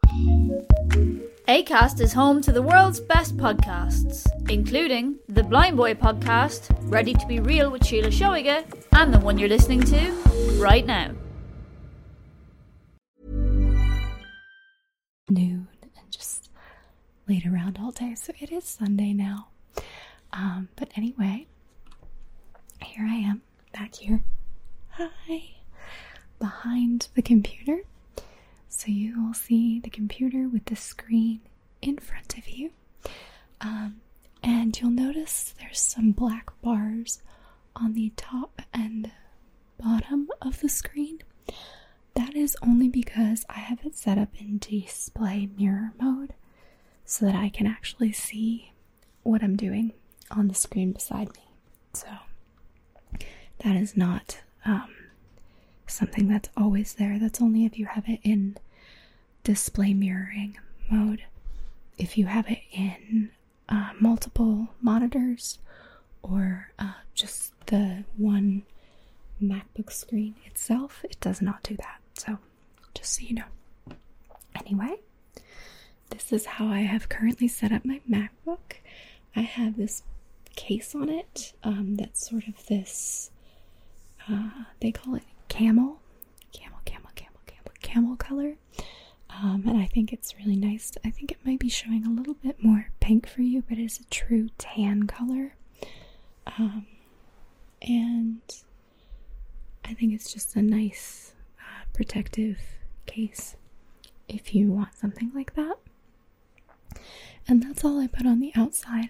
ACAST 1.47 2.01
is 2.01 2.13
home 2.13 2.41
to 2.41 2.51
the 2.51 2.61
world's 2.61 2.99
best 2.99 3.37
podcasts, 3.37 4.27
including 4.49 5.17
the 5.29 5.43
Blind 5.43 5.77
Boy 5.77 5.93
podcast, 5.93 6.75
Ready 6.91 7.13
to 7.13 7.25
Be 7.27 7.39
Real 7.39 7.71
with 7.71 7.85
Sheila 7.85 8.09
Shoiga, 8.09 8.65
and 8.93 9.13
the 9.13 9.19
one 9.19 9.37
you're 9.37 9.49
listening 9.49 9.81
to 9.81 10.11
right 10.59 10.85
now. 10.85 11.11
noon 15.31 15.67
and 15.81 15.91
just 16.09 16.49
laid 17.27 17.45
around 17.45 17.77
all 17.81 17.91
day. 17.91 18.15
So 18.15 18.33
it 18.39 18.51
is 18.51 18.65
Sunday 18.65 19.13
now. 19.13 19.47
Um, 20.33 20.69
but 20.75 20.89
anyway, 20.95 21.47
here 22.81 23.05
I 23.05 23.15
am 23.15 23.41
back 23.73 23.95
here. 23.95 24.23
Hi. 24.91 25.55
Behind 26.39 27.07
the 27.15 27.21
computer. 27.21 27.83
So 28.73 28.87
you 28.87 29.21
will 29.21 29.33
see 29.33 29.79
the 29.79 29.89
computer 29.89 30.47
with 30.47 30.65
the 30.65 30.75
screen 30.77 31.41
in 31.81 31.97
front 31.97 32.37
of 32.37 32.47
you. 32.47 32.71
Um, 33.59 34.01
and 34.41 34.79
you'll 34.79 34.91
notice 34.91 35.53
there's 35.59 35.79
some 35.79 36.11
black 36.13 36.49
bars 36.61 37.21
on 37.75 37.93
the 37.93 38.11
top 38.15 38.61
and 38.73 39.11
bottom 39.77 40.29
of 40.41 40.61
the 40.61 40.69
screen. 40.69 41.19
That 42.15 42.33
is 42.35 42.57
only 42.61 42.87
because 42.87 43.45
I 43.49 43.59
have 43.59 43.79
it 43.85 43.95
set 43.95 44.17
up 44.17 44.29
in 44.39 44.57
display 44.57 45.49
mirror 45.57 45.91
mode 45.99 46.33
so 47.05 47.25
that 47.25 47.35
I 47.35 47.49
can 47.49 47.67
actually 47.67 48.13
see 48.13 48.71
what 49.23 49.43
I'm 49.43 49.55
doing 49.57 49.93
on 50.31 50.47
the 50.47 50.55
screen 50.55 50.93
beside 50.93 51.27
me. 51.35 51.43
So 51.93 52.07
that 53.59 53.75
is 53.75 53.95
not 53.97 54.39
um, 54.65 54.89
something 55.91 56.27
that's 56.27 56.49
always 56.57 56.93
there. 56.93 57.19
That's 57.19 57.41
only 57.41 57.65
if 57.65 57.77
you 57.77 57.85
have 57.85 58.07
it 58.07 58.19
in 58.23 58.57
display 59.43 59.93
mirroring 59.93 60.57
mode. 60.89 61.23
If 61.97 62.17
you 62.17 62.25
have 62.25 62.47
it 62.49 62.61
in 62.71 63.31
uh, 63.69 63.91
multiple 63.99 64.69
monitors 64.81 65.59
or 66.23 66.71
uh, 66.79 66.93
just 67.13 67.53
the 67.67 68.03
one 68.17 68.63
MacBook 69.41 69.91
screen 69.91 70.35
itself, 70.45 71.03
it 71.03 71.17
does 71.19 71.41
not 71.41 71.63
do 71.63 71.75
that. 71.77 71.99
So, 72.13 72.37
just 72.93 73.13
so 73.15 73.21
you 73.23 73.35
know. 73.35 73.95
Anyway, 74.55 74.97
this 76.09 76.31
is 76.33 76.45
how 76.45 76.67
I 76.67 76.79
have 76.79 77.09
currently 77.09 77.47
set 77.47 77.71
up 77.71 77.85
my 77.85 78.01
MacBook. 78.09 78.77
I 79.35 79.41
have 79.41 79.77
this 79.77 80.03
case 80.55 80.93
on 80.93 81.09
it 81.09 81.53
um, 81.63 81.95
that's 81.95 82.29
sort 82.29 82.47
of 82.47 82.65
this, 82.67 83.31
uh, 84.29 84.49
they 84.81 84.91
call 84.91 85.15
it 85.15 85.23
camel, 85.51 85.99
camel, 86.53 86.79
camel, 86.85 87.09
camel, 87.13 87.39
camel, 87.45 87.71
camel 87.81 88.15
color. 88.15 88.55
Um, 89.29 89.63
and 89.67 89.77
I 89.77 89.85
think 89.85 90.13
it's 90.13 90.33
really 90.37 90.55
nice. 90.55 90.93
I 91.03 91.09
think 91.09 91.29
it 91.31 91.39
might 91.45 91.59
be 91.59 91.67
showing 91.67 92.05
a 92.05 92.09
little 92.09 92.35
bit 92.35 92.63
more 92.63 92.89
pink 93.01 93.27
for 93.27 93.41
you, 93.41 93.61
but 93.67 93.77
it's 93.77 93.99
a 93.99 94.05
true 94.05 94.47
tan 94.57 95.07
color. 95.07 95.55
Um, 96.57 96.85
and 97.81 98.41
I 99.83 99.93
think 99.93 100.13
it's 100.13 100.31
just 100.31 100.55
a 100.55 100.61
nice 100.61 101.33
uh, 101.59 101.83
protective 101.93 102.57
case 103.05 103.57
if 104.29 104.55
you 104.55 104.71
want 104.71 104.95
something 104.95 105.31
like 105.35 105.55
that. 105.55 105.75
And 107.47 107.61
that's 107.61 107.83
all 107.83 107.99
I 107.99 108.07
put 108.07 108.25
on 108.25 108.39
the 108.39 108.53
outside. 108.55 109.09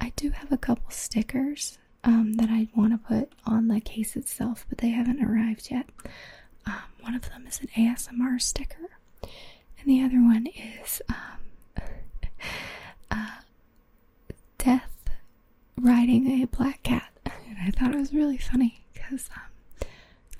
I 0.00 0.12
do 0.16 0.30
have 0.30 0.50
a 0.50 0.56
couple 0.58 0.90
stickers 0.90 1.78
um, 2.04 2.34
that 2.34 2.48
I 2.50 2.68
want 2.74 2.92
to 2.92 2.98
put 2.98 3.32
on 3.46 3.68
the 3.68 3.80
case 3.80 4.16
itself, 4.16 4.64
but 4.68 4.78
they 4.78 4.90
haven't 4.90 5.22
arrived 5.22 5.70
yet. 5.70 5.86
Um, 6.66 6.82
one 7.00 7.14
of 7.14 7.28
them 7.30 7.46
is 7.46 7.60
an 7.60 7.68
ASMR 7.76 8.40
sticker, 8.40 8.90
and 9.22 9.86
the 9.86 10.02
other 10.02 10.16
one 10.22 10.46
is 10.82 11.02
um, 11.08 11.82
uh, 13.10 13.40
death 14.58 14.90
riding 15.80 16.42
a 16.42 16.46
black 16.46 16.82
cat. 16.82 17.10
And 17.24 17.56
I 17.66 17.70
thought 17.70 17.94
it 17.94 17.98
was 17.98 18.12
really 18.14 18.38
funny 18.38 18.84
because 18.92 19.28
um, 19.36 19.88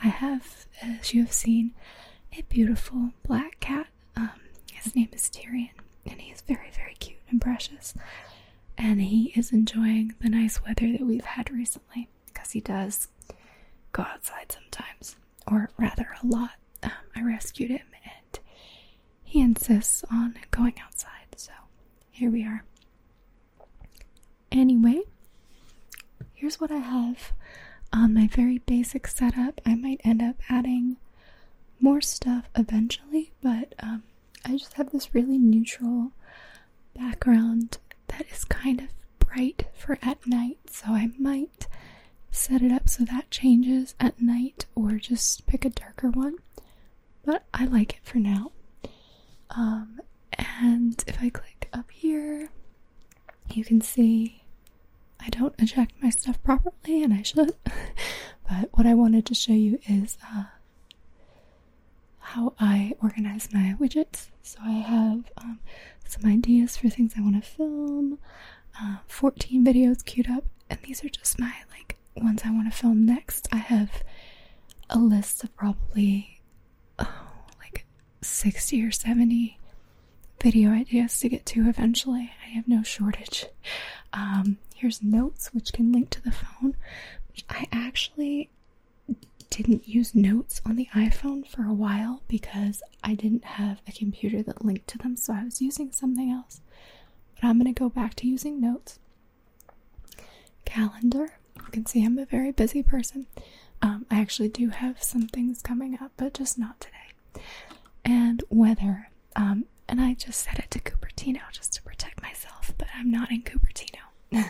I 0.03 0.09
have, 0.09 0.67
as 0.83 1.15
you 1.15 1.23
have 1.25 1.33
seen, 1.33 1.73
a 2.37 2.43
beautiful 2.43 3.11
black 3.27 3.59
cat. 3.61 3.87
Um, 4.17 4.31
his 4.73 4.95
name 4.95 5.09
is 5.13 5.29
Tyrion, 5.31 5.71
and 6.07 6.21
he 6.21 6.31
is 6.31 6.41
very, 6.43 6.71
very 6.75 6.95
cute 6.99 7.19
and 7.31 7.41
precious. 7.41 7.95
And 8.79 9.01
he 9.03 9.33
is 9.35 9.53
enjoying 9.53 10.15
the 10.21 10.29
nice 10.31 10.63
weather 10.63 10.93
that 10.93 11.05
we've 11.05 11.25
had 11.25 11.51
recently 11.51 12.09
because 12.27 12.53
he 12.53 12.61
does 12.61 13.09
go 13.93 14.03
outside 14.05 14.53
sometimes, 14.53 15.17
or 15.51 15.71
rather, 15.77 16.09
a 16.23 16.27
lot. 16.27 16.53
Um, 16.83 16.93
I 17.17 17.23
rescued 17.23 17.71
him, 17.71 17.87
and 18.05 18.39
he 19.25 19.41
insists 19.41 20.05
on 20.11 20.37
going 20.51 20.75
outside. 20.85 21.27
So 21.37 21.53
here 22.11 22.31
we 22.31 22.45
are. 22.45 22.65
Anyway, 24.53 25.03
here's 26.35 26.61
what 26.61 26.71
I 26.71 26.79
have 26.79 27.33
on 27.93 28.15
my 28.15 28.29
very 28.29 28.59
basic 28.59 29.07
setup. 29.07 29.61
I 29.67 29.75
might 29.75 30.01
end 30.05 30.23
up 30.23 30.37
adding 30.49 30.97
more 31.81 32.01
stuff 32.01 32.49
eventually, 32.57 33.33
but 33.43 33.75
um, 33.81 34.03
I 34.45 34.53
just 34.57 34.75
have 34.75 34.91
this 34.91 35.15
really 35.15 35.39
neutral 35.39 36.13
background 36.97 37.79
that 38.19 38.27
is 38.33 38.45
kind 38.45 38.81
of 38.81 38.89
bright 39.19 39.67
for 39.75 39.99
at 40.03 40.27
night, 40.27 40.59
so 40.69 40.89
I 40.89 41.11
might 41.19 41.67
set 42.31 42.63
it 42.63 42.73
up 42.73 42.89
so 42.89 43.05
that 43.05 43.31
changes 43.31 43.95
at 44.01 44.21
night 44.21 44.67
or 44.75 44.93
just 44.95 45.47
pick 45.47 45.65
a 45.65 45.71
darker 45.71 46.11
one. 46.11 46.37
But 47.25 47.45
I 47.55 47.67
like 47.67 47.95
it 47.95 48.01
for 48.03 48.19
now. 48.19 48.53
Um, 49.51 50.01
and 50.33 51.03
if 51.07 51.19
I 51.23 51.31
click 51.31 51.69
up 51.73 51.91
here, 51.91 52.51
you 53.53 53.65
can 53.65 53.81
see 53.81 54.43
I 55.21 55.29
don't 55.31 55.55
eject 55.59 55.93
my 56.03 56.11
stuff 56.11 56.43
properly, 56.43 57.03
and 57.03 57.13
I 57.13 57.23
should. 57.23 57.55
but 58.49 58.71
what 58.73 58.87
I 58.87 58.95
wanted 58.95 59.27
to 59.27 59.35
show 59.35 59.53
you 59.53 59.79
is 59.89 60.17
uh, 60.35 60.45
how 62.19 62.55
I 62.59 62.95
organize 63.03 63.49
my 63.53 63.75
widgets. 63.81 64.29
So 64.43 64.59
I 64.63 64.73
have 64.73 65.25
um, 65.37 65.61
some 66.11 66.31
ideas 66.31 66.77
for 66.77 66.89
things 66.89 67.15
I 67.17 67.21
want 67.23 67.43
to 67.43 67.49
film, 67.49 68.19
uh, 68.81 68.99
14 69.07 69.65
videos 69.65 70.05
queued 70.05 70.31
up, 70.31 70.45
and 70.71 70.79
these 70.83 71.05
are 71.05 71.09
just 71.09 71.39
my 71.39 71.53
like 71.71 71.97
ones 72.17 72.43
I 72.45 72.51
want 72.51 72.71
to 72.71 72.77
film 72.77 73.05
next. 73.07 73.49
I 73.53 73.57
have 73.59 74.03
a 74.91 74.99
list 74.99 75.45
of 75.45 75.55
probably 75.57 76.41
oh, 76.99 77.31
like 77.61 77.85
60 78.23 78.85
or 78.85 78.91
70 78.91 79.59
video 80.43 80.71
ideas 80.71 81.19
to 81.21 81.29
get 81.29 81.45
to 81.47 81.69
eventually. 81.69 82.31
I 82.45 82.49
have 82.51 82.69
no 82.69 82.83
shortage. 82.83 83.47
Um, 84.13 84.59
here's 84.75 85.03
notes, 85.03 85.51
which 85.53 85.73
can 85.73 85.93
link 85.93 86.11
to 86.11 86.23
the 86.23 86.33
phone. 86.33 86.77
I 87.49 87.67
actually 87.73 88.51
didn't 89.51 89.89
use 89.89 90.15
notes 90.15 90.61
on 90.67 90.77
the 90.77 90.89
iPhone 90.95 91.47
for 91.47 91.65
a 91.65 91.73
while 91.73 92.23
because 92.29 92.83
I 93.03 93.15
didn't 93.15 93.45
have 93.45 93.81
a 93.89 93.93
computer 93.93 94.43
that 94.43 94.65
linked 94.65 94.89
to 94.89 94.99
them, 94.99 95.17
so 95.17 95.33
I 95.33 95.45
was 95.45 95.61
using 95.63 95.91
something 95.93 96.31
else. 96.31 96.61
But 97.41 97.49
I'm 97.49 97.59
going 97.59 97.73
to 97.73 97.79
go 97.79 97.89
back 97.89 98.15
to 98.17 98.27
using 98.29 98.61
notes. 98.61 98.99
Calendar. 100.65 101.35
You 101.57 101.71
can 101.73 101.87
see 101.87 102.05
I'm 102.05 102.19
a 102.19 102.25
very 102.27 102.53
busy 102.53 102.83
person. 102.83 103.27
Um, 103.83 104.07
I 104.11 104.21
actually 104.21 104.49
do 104.49 104.69
have 104.71 105.03
some 105.03 105.27
things 105.29 105.63
coming 105.63 105.99
up, 106.01 106.13
but 106.17 106.35
just 106.35 106.59
not 106.59 106.81
today. 106.81 107.43
And 108.05 108.43
weather. 108.51 109.11
Um, 109.37 109.65
and 109.89 110.01
I 110.01 110.15
just 110.15 110.41
set 110.45 110.59
it 110.59 110.71
to 110.73 110.81
Cupertino 110.81 111.41
just 111.53 111.73
to 111.75 111.83
protect 111.83 112.23
myself, 112.23 112.73
but 112.79 112.89
I'm 112.97 113.11
not 113.11 113.31
in 113.31 113.43
Cupertino. 113.43 113.99
uh, 114.35 114.43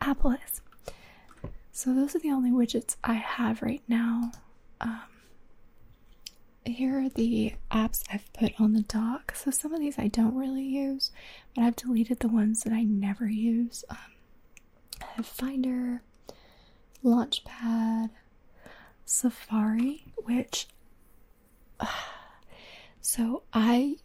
Apple 0.00 0.32
is. 0.32 0.61
So 1.72 1.94
those 1.94 2.14
are 2.14 2.18
the 2.18 2.30
only 2.30 2.50
widgets 2.50 2.96
I 3.02 3.14
have 3.14 3.62
right 3.62 3.82
now. 3.88 4.32
Um, 4.80 5.00
here 6.64 6.98
are 7.04 7.08
the 7.08 7.54
apps 7.70 8.02
I've 8.12 8.30
put 8.32 8.52
on 8.60 8.72
the 8.74 8.82
dock. 8.82 9.34
So 9.34 9.50
some 9.50 9.72
of 9.72 9.80
these 9.80 9.98
I 9.98 10.08
don't 10.08 10.36
really 10.36 10.62
use, 10.64 11.10
but 11.54 11.62
I've 11.62 11.76
deleted 11.76 12.20
the 12.20 12.28
ones 12.28 12.62
that 12.62 12.72
I 12.72 12.82
never 12.82 13.26
use. 13.26 13.84
Um, 13.90 13.96
I 15.00 15.06
have 15.16 15.26
Finder, 15.26 16.02
Launchpad, 17.04 18.10
Safari, 19.04 20.04
which 20.16 20.68
uh, 21.80 21.86
So 23.00 23.42
I 23.52 23.96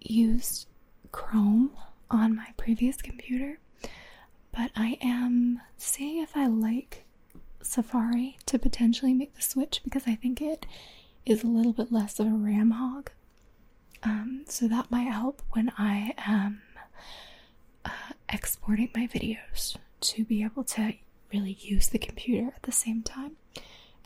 used 0.00 0.68
Chrome 1.12 1.72
on 2.10 2.34
my 2.34 2.46
previous 2.56 2.96
computer, 2.96 3.58
but 4.52 4.70
I 4.74 4.96
am 5.02 5.60
seeing 5.76 6.22
if 6.22 6.34
I 6.34 6.46
like 6.46 7.04
Safari 7.62 8.38
to 8.46 8.58
potentially 8.58 9.12
make 9.14 9.34
the 9.34 9.42
switch 9.42 9.80
because 9.84 10.04
I 10.06 10.14
think 10.14 10.40
it 10.40 10.66
is 11.26 11.42
a 11.42 11.46
little 11.48 11.72
bit 11.72 11.92
less 11.92 12.18
of 12.18 12.26
a 12.26 12.30
RAM 12.30 12.70
hog. 12.72 13.10
Um, 14.02 14.44
so 14.48 14.68
that 14.68 14.90
might 14.90 15.10
help 15.12 15.42
when 15.50 15.72
I 15.76 16.14
am 16.18 16.62
uh, 17.84 17.90
exporting 18.28 18.90
my 18.94 19.06
videos 19.06 19.76
to 20.00 20.24
be 20.24 20.42
able 20.44 20.64
to 20.64 20.94
really 21.32 21.58
use 21.60 21.88
the 21.88 21.98
computer 21.98 22.48
at 22.54 22.62
the 22.62 22.72
same 22.72 23.02
time. 23.02 23.32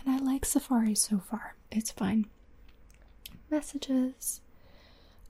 And 0.05 0.09
I 0.09 0.19
like 0.19 0.45
Safari 0.45 0.95
so 0.95 1.19
far, 1.19 1.55
it's 1.71 1.91
fine. 1.93 2.27
Messages, 3.51 4.41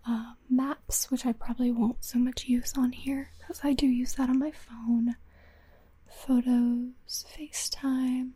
uh, 0.06 0.32
maps, 0.48 1.10
which 1.10 1.26
I 1.26 1.32
probably 1.32 1.70
won't 1.70 2.04
so 2.04 2.18
much 2.18 2.46
use 2.46 2.74
on 2.76 2.92
here 2.92 3.30
because 3.38 3.60
I 3.64 3.72
do 3.72 3.86
use 3.86 4.14
that 4.14 4.28
on 4.30 4.38
my 4.38 4.52
phone. 4.52 5.16
Photos, 6.12 7.24
FaceTime, 7.36 8.30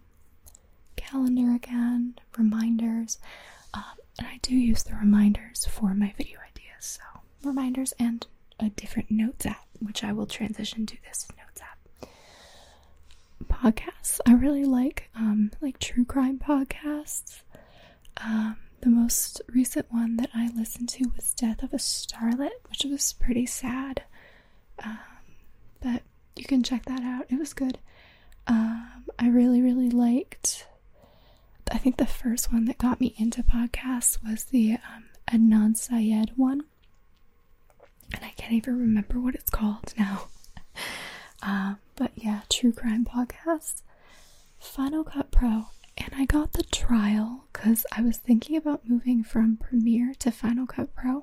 calendar 0.96 1.54
again, 1.54 2.14
reminders. 2.36 3.18
Um, 3.74 3.82
and 4.18 4.26
I 4.26 4.38
do 4.42 4.54
use 4.56 4.82
the 4.82 4.94
reminders 4.94 5.66
for 5.66 5.94
my 5.94 6.12
video 6.16 6.38
ideas. 6.40 6.98
So, 6.98 7.02
reminders 7.44 7.92
and 7.98 8.26
a 8.58 8.70
different 8.70 9.10
notes 9.10 9.46
app, 9.46 9.66
which 9.80 10.02
I 10.02 10.12
will 10.12 10.26
transition 10.26 10.86
to 10.86 10.96
this 11.04 11.28
notes 11.38 11.60
app. 11.62 12.08
Podcasts. 13.44 14.20
I 14.26 14.32
really 14.34 14.64
like 14.64 15.08
um, 15.14 15.50
like 15.60 15.78
true 15.78 16.04
crime 16.04 16.38
podcasts. 16.38 17.42
Um, 18.18 18.56
the 18.80 18.88
most 18.90 19.40
recent 19.48 19.86
one 19.92 20.16
that 20.16 20.30
I 20.34 20.48
listened 20.54 20.88
to 20.90 21.10
was 21.14 21.34
Death 21.34 21.62
of 21.62 21.72
a 21.72 21.76
Starlet, 21.78 22.50
which 22.68 22.84
was 22.84 23.12
pretty 23.14 23.46
sad. 23.46 24.02
Um, 24.82 24.98
but 25.80 26.02
you 26.36 26.44
can 26.44 26.62
check 26.62 26.84
that 26.86 27.02
out. 27.02 27.26
It 27.28 27.38
was 27.38 27.52
good. 27.52 27.78
Um, 28.46 29.04
I 29.18 29.28
really, 29.28 29.60
really 29.62 29.90
liked. 29.90 30.66
I 31.70 31.78
think 31.78 31.96
the 31.96 32.06
first 32.06 32.52
one 32.52 32.66
that 32.66 32.78
got 32.78 33.00
me 33.00 33.14
into 33.18 33.42
podcasts 33.42 34.18
was 34.22 34.44
the 34.44 34.74
um, 34.74 35.06
Adnan 35.32 35.76
Syed 35.76 36.32
one, 36.36 36.62
and 38.14 38.24
I 38.24 38.30
can't 38.36 38.52
even 38.52 38.78
remember 38.78 39.18
what 39.20 39.34
it's 39.34 39.50
called 39.50 39.92
now. 39.98 40.28
uh, 41.42 41.74
but 41.96 42.12
yeah, 42.14 42.42
true 42.48 42.72
crime 42.72 43.04
podcast, 43.04 43.82
Final 44.60 45.02
Cut 45.04 45.30
Pro, 45.32 45.66
and 45.98 46.12
I 46.16 46.24
got 46.24 46.52
the 46.52 46.62
trial 46.64 47.44
because 47.52 47.84
I 47.90 48.02
was 48.02 48.16
thinking 48.18 48.56
about 48.56 48.88
moving 48.88 49.24
from 49.24 49.56
Premiere 49.56 50.14
to 50.20 50.30
Final 50.30 50.66
Cut 50.66 50.94
Pro, 50.94 51.22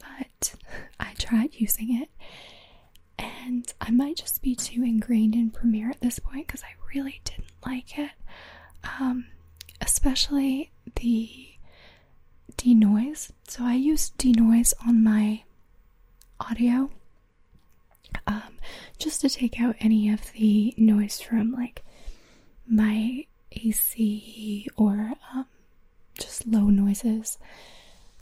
but 0.00 0.54
I 1.00 1.12
tried 1.18 1.50
using 1.54 2.00
it 2.00 2.08
and 3.48 3.72
I 3.80 3.90
might 3.90 4.16
just 4.16 4.42
be 4.42 4.54
too 4.54 4.82
ingrained 4.82 5.34
in 5.34 5.50
Premiere 5.50 5.88
at 5.90 6.00
this 6.02 6.18
point 6.18 6.46
because 6.46 6.62
I 6.62 6.74
really 6.94 7.20
didn't 7.24 7.46
like 7.64 7.98
it. 7.98 8.10
Um, 9.00 9.26
especially 9.80 10.70
the 10.96 11.30
denoise. 12.58 13.32
So 13.46 13.64
I 13.64 13.74
use 13.74 14.10
denoise 14.10 14.74
on 14.86 15.02
my 15.02 15.44
audio 16.38 16.90
um, 18.26 18.58
just 18.98 19.22
to 19.22 19.30
take 19.30 19.58
out 19.60 19.76
any 19.80 20.10
of 20.10 20.32
the 20.32 20.74
noise 20.76 21.20
from 21.20 21.52
like 21.52 21.82
my 22.66 23.24
AC 23.52 24.68
or 24.76 25.12
um, 25.34 25.46
just 26.18 26.46
low 26.46 26.64
noises 26.68 27.38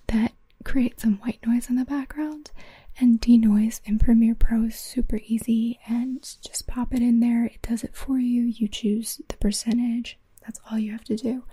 that 0.06 0.32
create 0.64 1.00
some 1.00 1.16
white 1.18 1.44
noise 1.46 1.68
in 1.68 1.76
the 1.76 1.84
background. 1.84 2.50
And 2.98 3.20
denoise 3.20 3.80
in 3.84 3.98
Premiere 3.98 4.34
Pro 4.34 4.64
is 4.64 4.76
super 4.76 5.20
easy 5.26 5.78
and 5.86 6.22
just 6.42 6.66
pop 6.66 6.94
it 6.94 7.02
in 7.02 7.20
there. 7.20 7.44
It 7.44 7.60
does 7.62 7.84
it 7.84 7.94
for 7.94 8.18
you. 8.18 8.42
You 8.44 8.68
choose 8.68 9.20
the 9.28 9.36
percentage. 9.36 10.18
That's 10.42 10.60
all 10.70 10.78
you 10.78 10.92
have 10.92 11.04
to 11.04 11.16
do. 11.16 11.44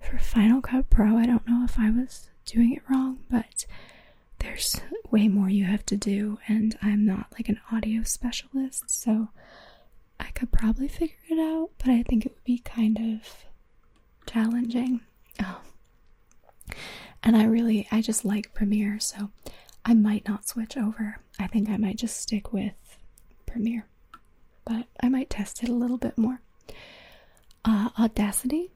For 0.00 0.18
Final 0.18 0.60
Cut 0.60 0.90
Pro, 0.90 1.16
I 1.16 1.26
don't 1.26 1.46
know 1.48 1.64
if 1.64 1.78
I 1.78 1.90
was 1.90 2.28
doing 2.44 2.74
it 2.74 2.82
wrong, 2.90 3.20
but 3.30 3.64
there's 4.38 4.80
way 5.10 5.28
more 5.28 5.48
you 5.48 5.64
have 5.64 5.84
to 5.86 5.96
do, 5.96 6.38
and 6.46 6.76
I'm 6.82 7.04
not 7.06 7.26
like 7.32 7.48
an 7.48 7.60
audio 7.72 8.02
specialist, 8.02 8.90
so 8.90 9.28
I 10.20 10.30
could 10.32 10.52
probably 10.52 10.88
figure 10.88 11.16
it 11.28 11.38
out, 11.38 11.70
but 11.78 11.88
I 11.88 12.02
think 12.02 12.26
it 12.26 12.32
would 12.34 12.44
be 12.44 12.58
kind 12.58 12.98
of 12.98 13.46
challenging. 14.26 15.00
Oh. 15.42 15.60
And 17.22 17.36
I 17.36 17.42
really, 17.44 17.88
I 17.90 18.02
just 18.02 18.24
like 18.24 18.54
Premiere, 18.54 19.00
so 19.00 19.30
I 19.86 19.94
might 19.94 20.26
not 20.28 20.48
switch 20.48 20.76
over. 20.76 21.20
I 21.38 21.46
think 21.46 21.68
I 21.70 21.76
might 21.76 21.96
just 21.96 22.20
stick 22.20 22.52
with 22.52 22.74
Premiere, 23.46 23.86
but 24.64 24.86
I 25.00 25.08
might 25.08 25.30
test 25.30 25.62
it 25.62 25.68
a 25.68 25.72
little 25.74 25.96
bit 25.96 26.18
more. 26.18 26.40
Uh, 27.64 27.90
Audacity, 27.98 28.70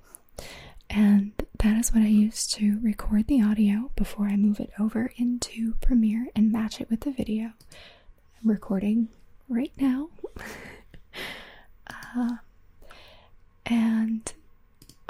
and 0.88 1.32
that 1.58 1.76
is 1.78 1.92
what 1.92 2.02
I 2.02 2.06
use 2.08 2.46
to 2.48 2.78
record 2.80 3.26
the 3.26 3.42
audio 3.42 3.90
before 3.96 4.26
I 4.26 4.36
move 4.36 4.60
it 4.60 4.70
over 4.78 5.12
into 5.16 5.74
Premiere 5.80 6.28
and 6.34 6.50
match 6.52 6.80
it 6.80 6.88
with 6.90 7.00
the 7.00 7.10
video. 7.12 7.52
I'm 8.42 8.50
recording 8.50 9.08
right 9.48 9.72
now. 9.78 10.08
uh, 12.16 12.36
and 13.66 14.32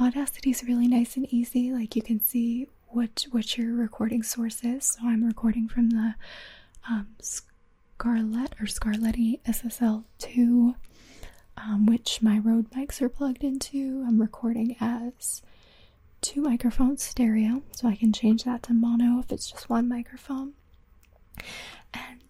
Audacity 0.01 0.51
is 0.51 0.65
really 0.65 0.89
nice 0.89 1.17
and 1.17 1.27
easy. 1.33 1.73
Like 1.73 1.95
you 1.95 2.03
can 2.03 2.21
see 2.21 2.69
what 2.91 3.27
what 3.31 3.57
your 3.57 3.75
recording 3.75 4.23
source 4.23 4.63
is. 4.65 4.85
So 4.87 5.01
I'm 5.05 5.25
recording 5.25 5.69
from 5.69 5.91
the 5.91 6.15
um, 6.89 7.09
Scarlett 7.21 8.55
or 8.61 8.67
Scarletti 8.67 9.41
SSL2, 9.45 10.75
um, 11.57 11.87
which 11.87 12.23
my 12.23 12.39
Rode 12.39 12.71
mics 12.71 13.01
are 13.01 13.09
plugged 13.09 13.45
into. 13.45 14.05
I'm 14.07 14.21
recording 14.21 14.77
as 14.81 15.43
two 16.21 16.41
microphones 16.43 17.03
stereo, 17.03 17.63
so 17.73 17.89
I 17.89 17.97
can 17.97 18.13
change 18.13 18.45
that 18.45 18.63
to 18.65 18.73
mono 18.75 19.21
if 19.21 19.31
it's 19.33 19.51
just 19.51 19.71
one 19.71 19.89
microphone. 19.89 20.53
And 21.95 22.21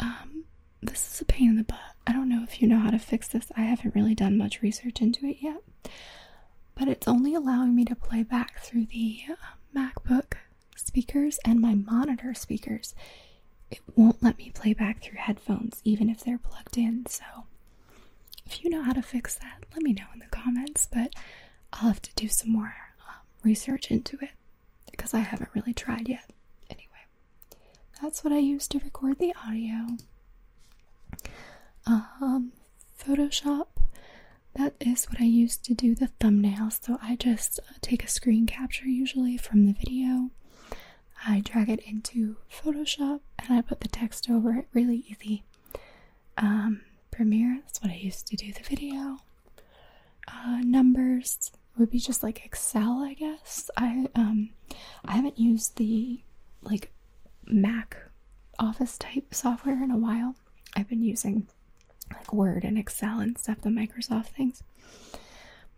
um, 0.00 0.44
this 0.82 1.12
is 1.14 1.20
a 1.20 1.24
pain 1.24 1.50
in 1.50 1.56
the 1.56 1.64
butt. 1.64 1.78
I 2.06 2.12
don't 2.12 2.28
know 2.28 2.42
if 2.44 2.62
you 2.62 2.68
know 2.68 2.78
how 2.78 2.90
to 2.90 2.98
fix 2.98 3.28
this. 3.28 3.50
I 3.56 3.62
haven't 3.62 3.94
really 3.94 4.14
done 4.14 4.38
much 4.38 4.62
research 4.62 5.00
into 5.00 5.26
it 5.26 5.38
yet, 5.40 5.62
but 6.74 6.88
it's 6.88 7.08
only 7.08 7.34
allowing 7.34 7.74
me 7.74 7.84
to 7.86 7.94
play 7.94 8.22
back 8.22 8.60
through 8.60 8.86
the 8.86 9.20
uh, 9.30 9.34
MacBook 9.76 10.34
speakers 10.76 11.38
and 11.44 11.60
my 11.60 11.74
monitor 11.74 12.34
speakers. 12.34 12.94
It 13.70 13.80
won't 13.96 14.22
let 14.22 14.38
me 14.38 14.50
play 14.50 14.72
back 14.72 15.02
through 15.02 15.18
headphones, 15.18 15.80
even 15.84 16.08
if 16.08 16.20
they're 16.24 16.38
plugged 16.38 16.78
in. 16.78 17.04
So, 17.06 17.24
if 18.46 18.64
you 18.64 18.70
know 18.70 18.82
how 18.82 18.92
to 18.94 19.02
fix 19.02 19.34
that, 19.36 19.64
let 19.74 19.82
me 19.82 19.92
know 19.92 20.06
in 20.14 20.20
the 20.20 20.26
comments. 20.26 20.88
But 20.90 21.14
I'll 21.72 21.88
have 21.88 22.02
to 22.02 22.14
do 22.14 22.28
some 22.28 22.50
more 22.52 22.74
um, 23.06 23.14
research 23.42 23.90
into 23.90 24.16
it 24.22 24.30
because 24.90 25.12
I 25.14 25.20
haven't 25.20 25.50
really 25.54 25.74
tried 25.74 26.08
yet. 26.08 26.30
Anyway, 26.70 26.86
that's 28.02 28.24
what 28.24 28.32
I 28.32 28.38
use 28.38 28.66
to 28.68 28.78
record 28.78 29.18
the 29.18 29.34
audio. 29.46 29.96
Um, 31.86 32.52
Photoshop 33.02 33.66
that 34.58 34.74
is 34.80 35.06
what 35.06 35.20
I 35.20 35.24
use 35.24 35.56
to 35.58 35.74
do 35.74 35.94
the 35.94 36.10
thumbnails. 36.20 36.84
So 36.84 36.98
I 37.02 37.16
just 37.16 37.60
uh, 37.60 37.74
take 37.80 38.04
a 38.04 38.08
screen 38.08 38.46
capture 38.46 38.86
usually 38.88 39.36
from 39.36 39.66
the 39.66 39.72
video. 39.72 40.30
I 41.26 41.40
drag 41.40 41.68
it 41.68 41.80
into 41.80 42.36
Photoshop 42.50 43.20
and 43.38 43.56
I 43.56 43.60
put 43.62 43.80
the 43.80 43.88
text 43.88 44.28
over 44.30 44.54
it 44.54 44.68
really 44.72 45.04
easy. 45.08 45.44
Um, 46.36 46.82
Premiere, 47.10 47.60
that's 47.64 47.82
what 47.82 47.90
I 47.90 47.96
used 47.96 48.26
to 48.28 48.36
do 48.36 48.52
the 48.52 48.62
video. 48.62 49.18
Uh, 50.28 50.60
numbers 50.62 51.50
would 51.76 51.90
be 51.90 51.98
just 51.98 52.22
like 52.22 52.44
Excel, 52.44 53.02
I 53.02 53.14
guess. 53.14 53.70
I 53.76 54.06
um 54.14 54.50
I 55.04 55.12
haven't 55.16 55.38
used 55.38 55.76
the 55.76 56.20
like 56.62 56.90
Mac 57.46 57.96
Office 58.58 58.98
type 58.98 59.32
software 59.34 59.82
in 59.82 59.90
a 59.90 59.96
while. 59.96 60.34
I've 60.76 60.88
been 60.88 61.02
using 61.02 61.48
like 62.12 62.32
Word 62.32 62.64
and 62.64 62.78
Excel 62.78 63.20
and 63.20 63.38
stuff, 63.38 63.60
the 63.60 63.68
Microsoft 63.70 64.26
things. 64.28 64.62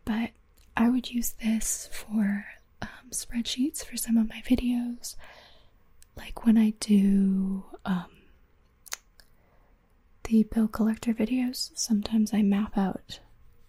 But 0.05 0.31
I 0.77 0.89
would 0.89 1.11
use 1.11 1.35
this 1.43 1.89
for 1.93 2.45
um, 2.83 3.11
spreadsheets 3.11 3.85
for 3.85 3.97
some 3.97 4.17
of 4.17 4.29
my 4.29 4.43
videos. 4.47 5.17
Like 6.17 6.45
when 6.45 6.59
I 6.59 6.71
do 6.81 7.65
um, 7.85 8.07
the 10.25 10.45
bill 10.45 10.69
collector 10.69 11.13
videos, 11.13 11.71
sometimes 11.75 12.33
I 12.35 12.43
map 12.43 12.77
out 12.77 13.21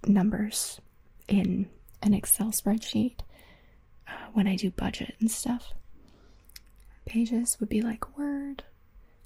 numbers 0.05 0.79
in 1.27 1.67
an 2.01 2.13
Excel 2.13 2.47
spreadsheet 2.47 3.19
uh, 4.07 4.27
when 4.33 4.47
I 4.47 4.55
do 4.55 4.71
budget 4.71 5.15
and 5.19 5.29
stuff. 5.29 5.73
Pages 7.05 7.57
would 7.59 7.69
be 7.69 7.81
like 7.81 8.17
Word, 8.17 8.63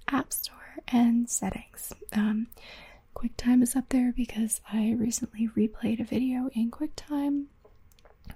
App 0.07 0.33
Store, 0.33 0.55
and 0.87 1.29
settings. 1.29 1.93
Um, 2.13 2.47
QuickTime 3.15 3.63
is 3.63 3.75
up 3.75 3.89
there 3.89 4.11
because 4.15 4.61
I 4.71 4.91
recently 4.97 5.47
replayed 5.55 5.99
a 5.99 6.03
video 6.03 6.49
in 6.53 6.69
QuickTime 6.69 7.45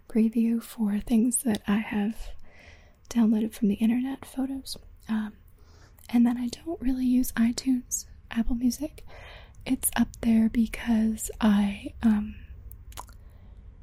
preview 0.08 0.62
for 0.64 1.00
things 1.00 1.38
that 1.44 1.62
I 1.68 1.78
have 1.78 2.16
downloaded 3.10 3.54
from 3.54 3.68
the 3.68 3.76
internet 3.76 4.26
photos. 4.26 4.78
Um, 5.08 5.34
and 6.10 6.26
then 6.26 6.38
I 6.38 6.48
don't 6.48 6.82
really 6.82 7.06
use 7.06 7.32
iTunes, 7.34 8.06
Apple 8.32 8.56
Music. 8.56 9.06
It's 9.66 9.92
up 9.96 10.08
there 10.22 10.50
because 10.50 11.30
I 11.42 11.94
um, 12.02 12.36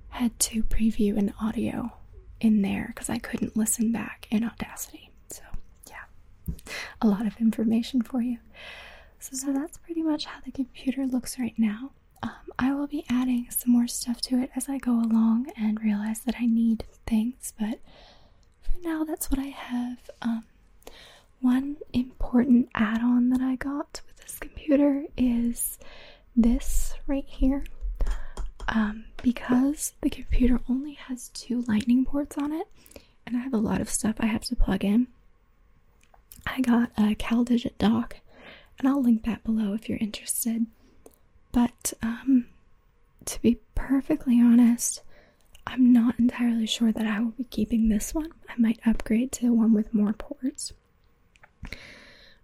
had 0.08 0.38
to 0.40 0.62
preview 0.62 1.16
an 1.16 1.32
audio 1.40 1.92
in 2.40 2.62
there 2.62 2.86
because 2.88 3.10
I 3.10 3.18
couldn't 3.18 3.56
listen 3.56 3.92
back 3.92 4.26
in 4.30 4.44
Audacity. 4.44 5.10
So, 5.30 5.42
yeah, 5.88 6.54
a 7.00 7.06
lot 7.06 7.26
of 7.26 7.36
information 7.38 8.02
for 8.02 8.22
you. 8.22 8.38
So, 9.18 9.36
so 9.36 9.52
that's 9.52 9.78
pretty 9.78 10.02
much 10.02 10.26
how 10.26 10.40
the 10.44 10.52
computer 10.52 11.06
looks 11.06 11.38
right 11.38 11.54
now. 11.58 11.90
Um, 12.22 12.30
I 12.58 12.72
will 12.74 12.86
be 12.86 13.04
adding 13.10 13.48
some 13.50 13.72
more 13.72 13.86
stuff 13.86 14.20
to 14.22 14.38
it 14.38 14.50
as 14.56 14.68
I 14.68 14.78
go 14.78 14.92
along 14.92 15.48
and 15.56 15.80
realize 15.82 16.20
that 16.20 16.36
I 16.40 16.46
need 16.46 16.84
things, 17.06 17.52
but 17.58 17.78
for 18.62 18.72
now, 18.82 19.04
that's 19.04 19.30
what 19.30 19.38
I 19.38 19.46
have. 19.48 19.98
Um, 20.22 20.44
one 21.40 21.76
important 21.92 22.68
add 22.74 23.02
on 23.02 23.30
that 23.30 23.40
I 23.40 23.56
got 23.56 24.00
with 24.06 24.16
this 24.18 24.38
computer 24.38 25.04
is 25.16 25.78
this 26.34 26.94
right 27.06 27.26
here. 27.26 27.64
Um, 28.68 29.04
because 29.22 29.92
the 30.00 30.10
computer 30.10 30.60
only 30.68 30.94
has 30.94 31.28
two 31.28 31.62
lightning 31.68 32.04
ports 32.04 32.36
on 32.36 32.52
it, 32.52 32.66
and 33.26 33.36
I 33.36 33.40
have 33.40 33.54
a 33.54 33.58
lot 33.58 33.80
of 33.80 33.88
stuff 33.88 34.16
I 34.18 34.26
have 34.26 34.42
to 34.44 34.56
plug 34.56 34.84
in, 34.84 35.06
I 36.46 36.60
got 36.60 36.90
a 36.96 37.14
CalDigit 37.14 37.78
dock, 37.78 38.16
and 38.78 38.88
I'll 38.88 39.02
link 39.02 39.24
that 39.24 39.44
below 39.44 39.72
if 39.74 39.88
you're 39.88 39.98
interested. 39.98 40.66
But 41.52 41.92
um, 42.02 42.46
to 43.24 43.40
be 43.42 43.58
perfectly 43.74 44.40
honest, 44.40 45.02
I'm 45.66 45.92
not 45.92 46.18
entirely 46.18 46.66
sure 46.66 46.92
that 46.92 47.06
I 47.06 47.20
will 47.20 47.32
be 47.32 47.44
keeping 47.44 47.88
this 47.88 48.14
one. 48.14 48.30
I 48.48 48.54
might 48.58 48.80
upgrade 48.86 49.32
to 49.32 49.52
one 49.52 49.72
with 49.72 49.94
more 49.94 50.12
ports. 50.12 50.72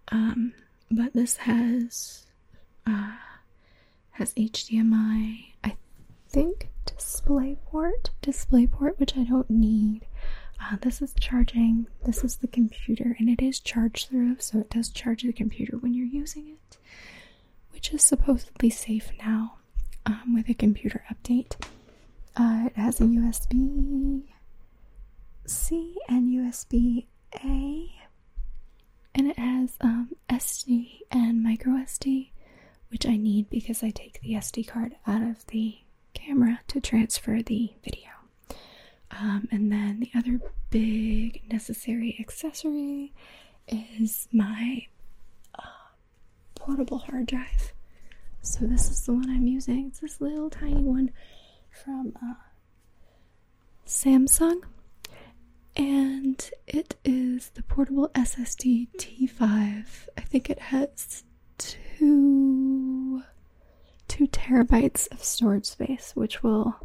Um, 0.09 0.53
but 0.91 1.13
this 1.13 1.37
has 1.37 2.25
uh, 2.85 3.13
has 4.11 4.33
HDMI, 4.33 5.45
I 5.63 5.75
think 6.29 6.69
DisplayPort, 6.85 8.09
DisplayPort, 8.21 8.99
which 8.99 9.17
I 9.17 9.23
don't 9.23 9.49
need. 9.49 10.05
Uh, 10.71 10.77
this 10.81 11.01
is 11.01 11.13
charging. 11.19 11.87
This 12.05 12.23
is 12.23 12.37
the 12.37 12.47
computer, 12.47 13.15
and 13.19 13.29
it 13.29 13.41
is 13.41 13.59
charged 13.59 14.09
through, 14.09 14.37
so 14.39 14.59
it 14.59 14.69
does 14.69 14.89
charge 14.89 15.23
the 15.23 15.33
computer 15.33 15.77
when 15.77 15.93
you're 15.93 16.05
using 16.05 16.47
it, 16.49 16.77
which 17.71 17.93
is 17.93 18.01
supposedly 18.01 18.69
safe 18.69 19.11
now 19.19 19.55
um, 20.05 20.33
with 20.33 20.47
a 20.49 20.53
computer 20.53 21.03
update. 21.11 21.55
Uh, 22.35 22.67
it 22.67 22.75
has 22.77 22.99
a 22.99 23.03
USB 23.03 24.23
C 25.45 25.97
and 26.07 26.29
USB 26.29 27.05
A, 27.43 27.93
and 29.13 29.27
it 29.27 29.37
has 29.37 29.77
um, 29.81 30.09
SD 30.29 30.99
and 31.11 31.43
micro 31.43 31.73
SD, 31.73 32.29
which 32.89 33.05
I 33.05 33.17
need 33.17 33.49
because 33.49 33.83
I 33.83 33.89
take 33.89 34.21
the 34.21 34.33
SD 34.33 34.67
card 34.67 34.95
out 35.05 35.21
of 35.23 35.45
the 35.47 35.79
camera 36.13 36.61
to 36.69 36.79
transfer 36.79 37.41
the 37.41 37.73
video. 37.83 38.12
Um, 39.19 39.47
and 39.51 39.71
then 39.71 39.99
the 39.99 40.11
other 40.17 40.39
big 40.69 41.41
necessary 41.51 42.17
accessory 42.19 43.13
is 43.67 44.27
my 44.31 44.87
uh, 45.57 45.61
portable 46.55 46.99
hard 46.99 47.27
drive. 47.27 47.73
So 48.41 48.65
this 48.65 48.89
is 48.89 49.05
the 49.05 49.13
one 49.13 49.29
I'm 49.29 49.47
using. 49.47 49.87
It's 49.87 49.99
this 49.99 50.19
little 50.19 50.49
tiny 50.49 50.83
one 50.83 51.11
from 51.69 52.13
uh, 52.21 52.33
Samsung, 53.85 54.61
and 55.75 56.51
it 56.67 56.95
is 57.05 57.49
the 57.53 57.63
portable 57.63 58.09
SSD 58.09 58.87
T5. 58.97 59.85
I 60.17 60.21
think 60.21 60.49
it 60.49 60.59
has 60.59 61.23
two 61.57 63.23
two 64.07 64.27
terabytes 64.27 65.11
of 65.11 65.23
storage 65.23 65.65
space, 65.65 66.11
which 66.15 66.43
will 66.43 66.75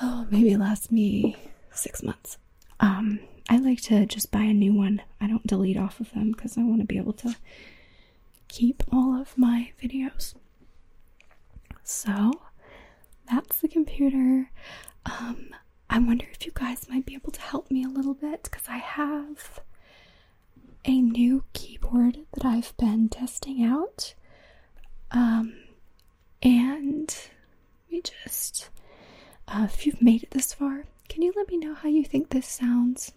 oh 0.00 0.26
maybe 0.30 0.56
last 0.56 0.90
me 0.92 1.36
six 1.72 2.02
months. 2.02 2.38
Um, 2.80 3.20
I 3.48 3.58
like 3.58 3.80
to 3.82 4.06
just 4.06 4.30
buy 4.30 4.42
a 4.42 4.54
new 4.54 4.72
one. 4.72 5.02
I 5.20 5.26
don't 5.26 5.46
delete 5.46 5.76
off 5.76 6.00
of 6.00 6.10
them 6.12 6.32
because 6.32 6.56
I 6.56 6.62
want 6.62 6.80
to 6.80 6.86
be 6.86 6.98
able 6.98 7.12
to 7.14 7.36
keep 8.48 8.82
all 8.92 9.20
of 9.20 9.36
my 9.36 9.72
videos. 9.82 10.34
So 11.84 12.32
that's 13.30 13.60
the 13.60 13.68
computer. 13.68 14.50
Um, 15.06 15.50
I 15.88 15.98
wonder 15.98 16.26
if 16.32 16.46
you 16.46 16.52
guys 16.54 16.88
might 16.88 17.06
be 17.06 17.14
able 17.14 17.32
to 17.32 17.40
help 17.40 17.70
me 17.70 17.84
a 17.84 17.88
little 17.88 18.14
bit 18.14 18.44
because 18.44 18.64
I 18.68 18.78
have 18.78 19.60
a 20.84 21.00
new 21.00 21.44
keyboard 21.52 22.18
that 22.34 22.44
I've 22.44 22.76
been 22.76 23.08
testing 23.08 23.64
out. 23.64 24.14
Um, 25.10 25.54
and 26.42 27.14
we 27.90 28.02
just, 28.02 28.70
uh, 29.50 29.64
if 29.64 29.86
you've 29.86 30.02
made 30.02 30.22
it 30.22 30.30
this 30.30 30.52
far, 30.52 30.84
can 31.08 31.22
you 31.22 31.32
let 31.36 31.48
me 31.48 31.56
know 31.56 31.74
how 31.74 31.88
you 31.88 32.04
think 32.04 32.28
this 32.30 32.46
sounds? 32.46 33.12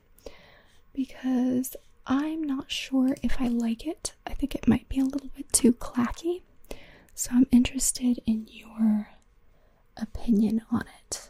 Because 0.93 1.75
I'm 2.05 2.43
not 2.43 2.71
sure 2.71 3.15
if 3.21 3.39
I 3.39 3.47
like 3.47 3.85
it. 3.87 4.13
I 4.27 4.33
think 4.33 4.55
it 4.55 4.67
might 4.67 4.89
be 4.89 4.99
a 4.99 5.05
little 5.05 5.29
bit 5.35 5.51
too 5.53 5.73
clacky. 5.73 6.41
So 7.15 7.31
I'm 7.33 7.47
interested 7.51 8.19
in 8.25 8.47
your 8.49 9.09
opinion 9.97 10.63
on 10.71 10.85
it. 11.01 11.29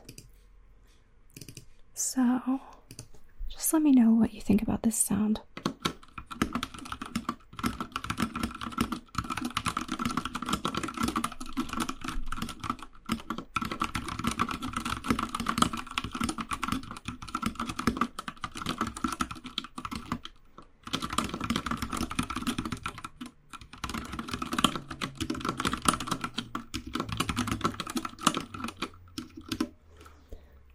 So 1.94 2.60
just 3.50 3.72
let 3.74 3.82
me 3.82 3.92
know 3.92 4.12
what 4.12 4.34
you 4.34 4.42
think 4.42 4.62
about 4.62 4.84
this 4.84 4.96
sound. 4.98 5.42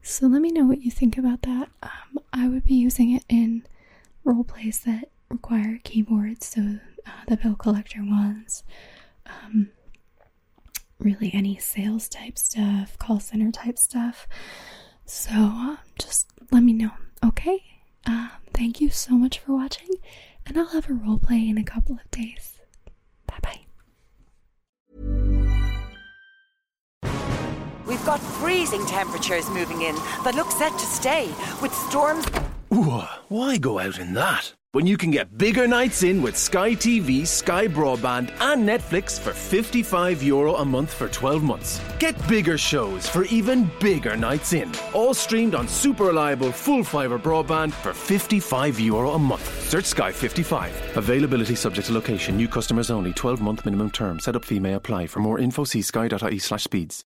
So 0.02 0.26
let 0.26 0.42
me 0.42 0.50
know 0.50 0.64
what 0.64 0.82
you 0.82 0.87
think 0.98 1.16
about 1.16 1.42
that. 1.42 1.68
Um, 1.82 2.18
I 2.32 2.48
would 2.48 2.64
be 2.64 2.74
using 2.74 3.12
it 3.14 3.24
in 3.28 3.64
role 4.24 4.44
plays 4.44 4.80
that 4.80 5.08
require 5.28 5.78
keyboards, 5.84 6.46
so 6.46 6.78
uh, 7.06 7.10
the 7.28 7.36
bill 7.36 7.54
collector 7.54 8.00
ones, 8.00 8.64
um, 9.26 9.70
really 10.98 11.30
any 11.32 11.56
sales 11.58 12.08
type 12.08 12.36
stuff, 12.38 12.98
call 12.98 13.20
center 13.20 13.50
type 13.52 13.78
stuff. 13.78 14.26
So 15.04 15.30
uh, 15.32 15.76
just 15.98 16.26
let 16.50 16.62
me 16.62 16.72
know, 16.72 16.90
okay? 17.24 17.62
Um, 18.06 18.30
thank 18.52 18.80
you 18.80 18.90
so 18.90 19.12
much 19.14 19.38
for 19.38 19.52
watching, 19.52 19.90
and 20.46 20.58
I'll 20.58 20.68
have 20.68 20.90
a 20.90 20.94
role 20.94 21.18
play 21.18 21.48
in 21.48 21.58
a 21.58 21.64
couple 21.64 21.94
of 21.96 22.10
days. 22.10 22.57
We've 27.98 28.06
got 28.06 28.20
freezing 28.20 28.86
temperatures 28.86 29.50
moving 29.50 29.82
in 29.82 29.96
that 30.22 30.36
look 30.36 30.52
set 30.52 30.70
to 30.70 30.86
stay, 30.86 31.26
with 31.60 31.74
storms. 31.74 32.24
Ooh, 32.72 33.02
why 33.26 33.56
go 33.56 33.80
out 33.80 33.98
in 33.98 34.14
that? 34.14 34.54
When 34.70 34.86
you 34.86 34.96
can 34.96 35.10
get 35.10 35.36
bigger 35.36 35.66
nights 35.66 36.04
in 36.04 36.22
with 36.22 36.36
Sky 36.36 36.76
TV, 36.76 37.26
Sky 37.26 37.66
Broadband, 37.66 38.30
and 38.40 38.68
Netflix 38.68 39.18
for 39.18 39.32
55 39.32 40.22
euro 40.22 40.54
a 40.54 40.64
month 40.64 40.94
for 40.94 41.08
12 41.08 41.42
months. 41.42 41.80
Get 41.98 42.14
bigger 42.28 42.56
shows 42.56 43.08
for 43.08 43.24
even 43.24 43.68
bigger 43.80 44.16
nights 44.16 44.52
in. 44.52 44.70
All 44.94 45.12
streamed 45.12 45.56
on 45.56 45.66
super 45.66 46.04
reliable 46.04 46.52
full 46.52 46.84
fibre 46.84 47.18
broadband 47.18 47.72
for 47.72 47.92
55 47.92 48.78
euro 48.78 49.10
a 49.10 49.18
month. 49.18 49.68
Search 49.68 49.86
Sky 49.86 50.12
55. 50.12 50.96
Availability 50.96 51.56
subject 51.56 51.88
to 51.88 51.94
location. 51.94 52.36
New 52.36 52.48
customers 52.48 52.90
only. 52.92 53.12
12 53.12 53.40
month 53.40 53.64
minimum 53.64 53.90
term. 53.90 54.20
Setup 54.20 54.44
fee 54.44 54.60
may 54.60 54.74
apply. 54.74 55.08
For 55.08 55.18
more 55.18 55.40
info, 55.40 55.64
see 55.64 55.82
sky.ie 55.82 56.38
slash 56.38 56.62
speeds. 56.62 57.04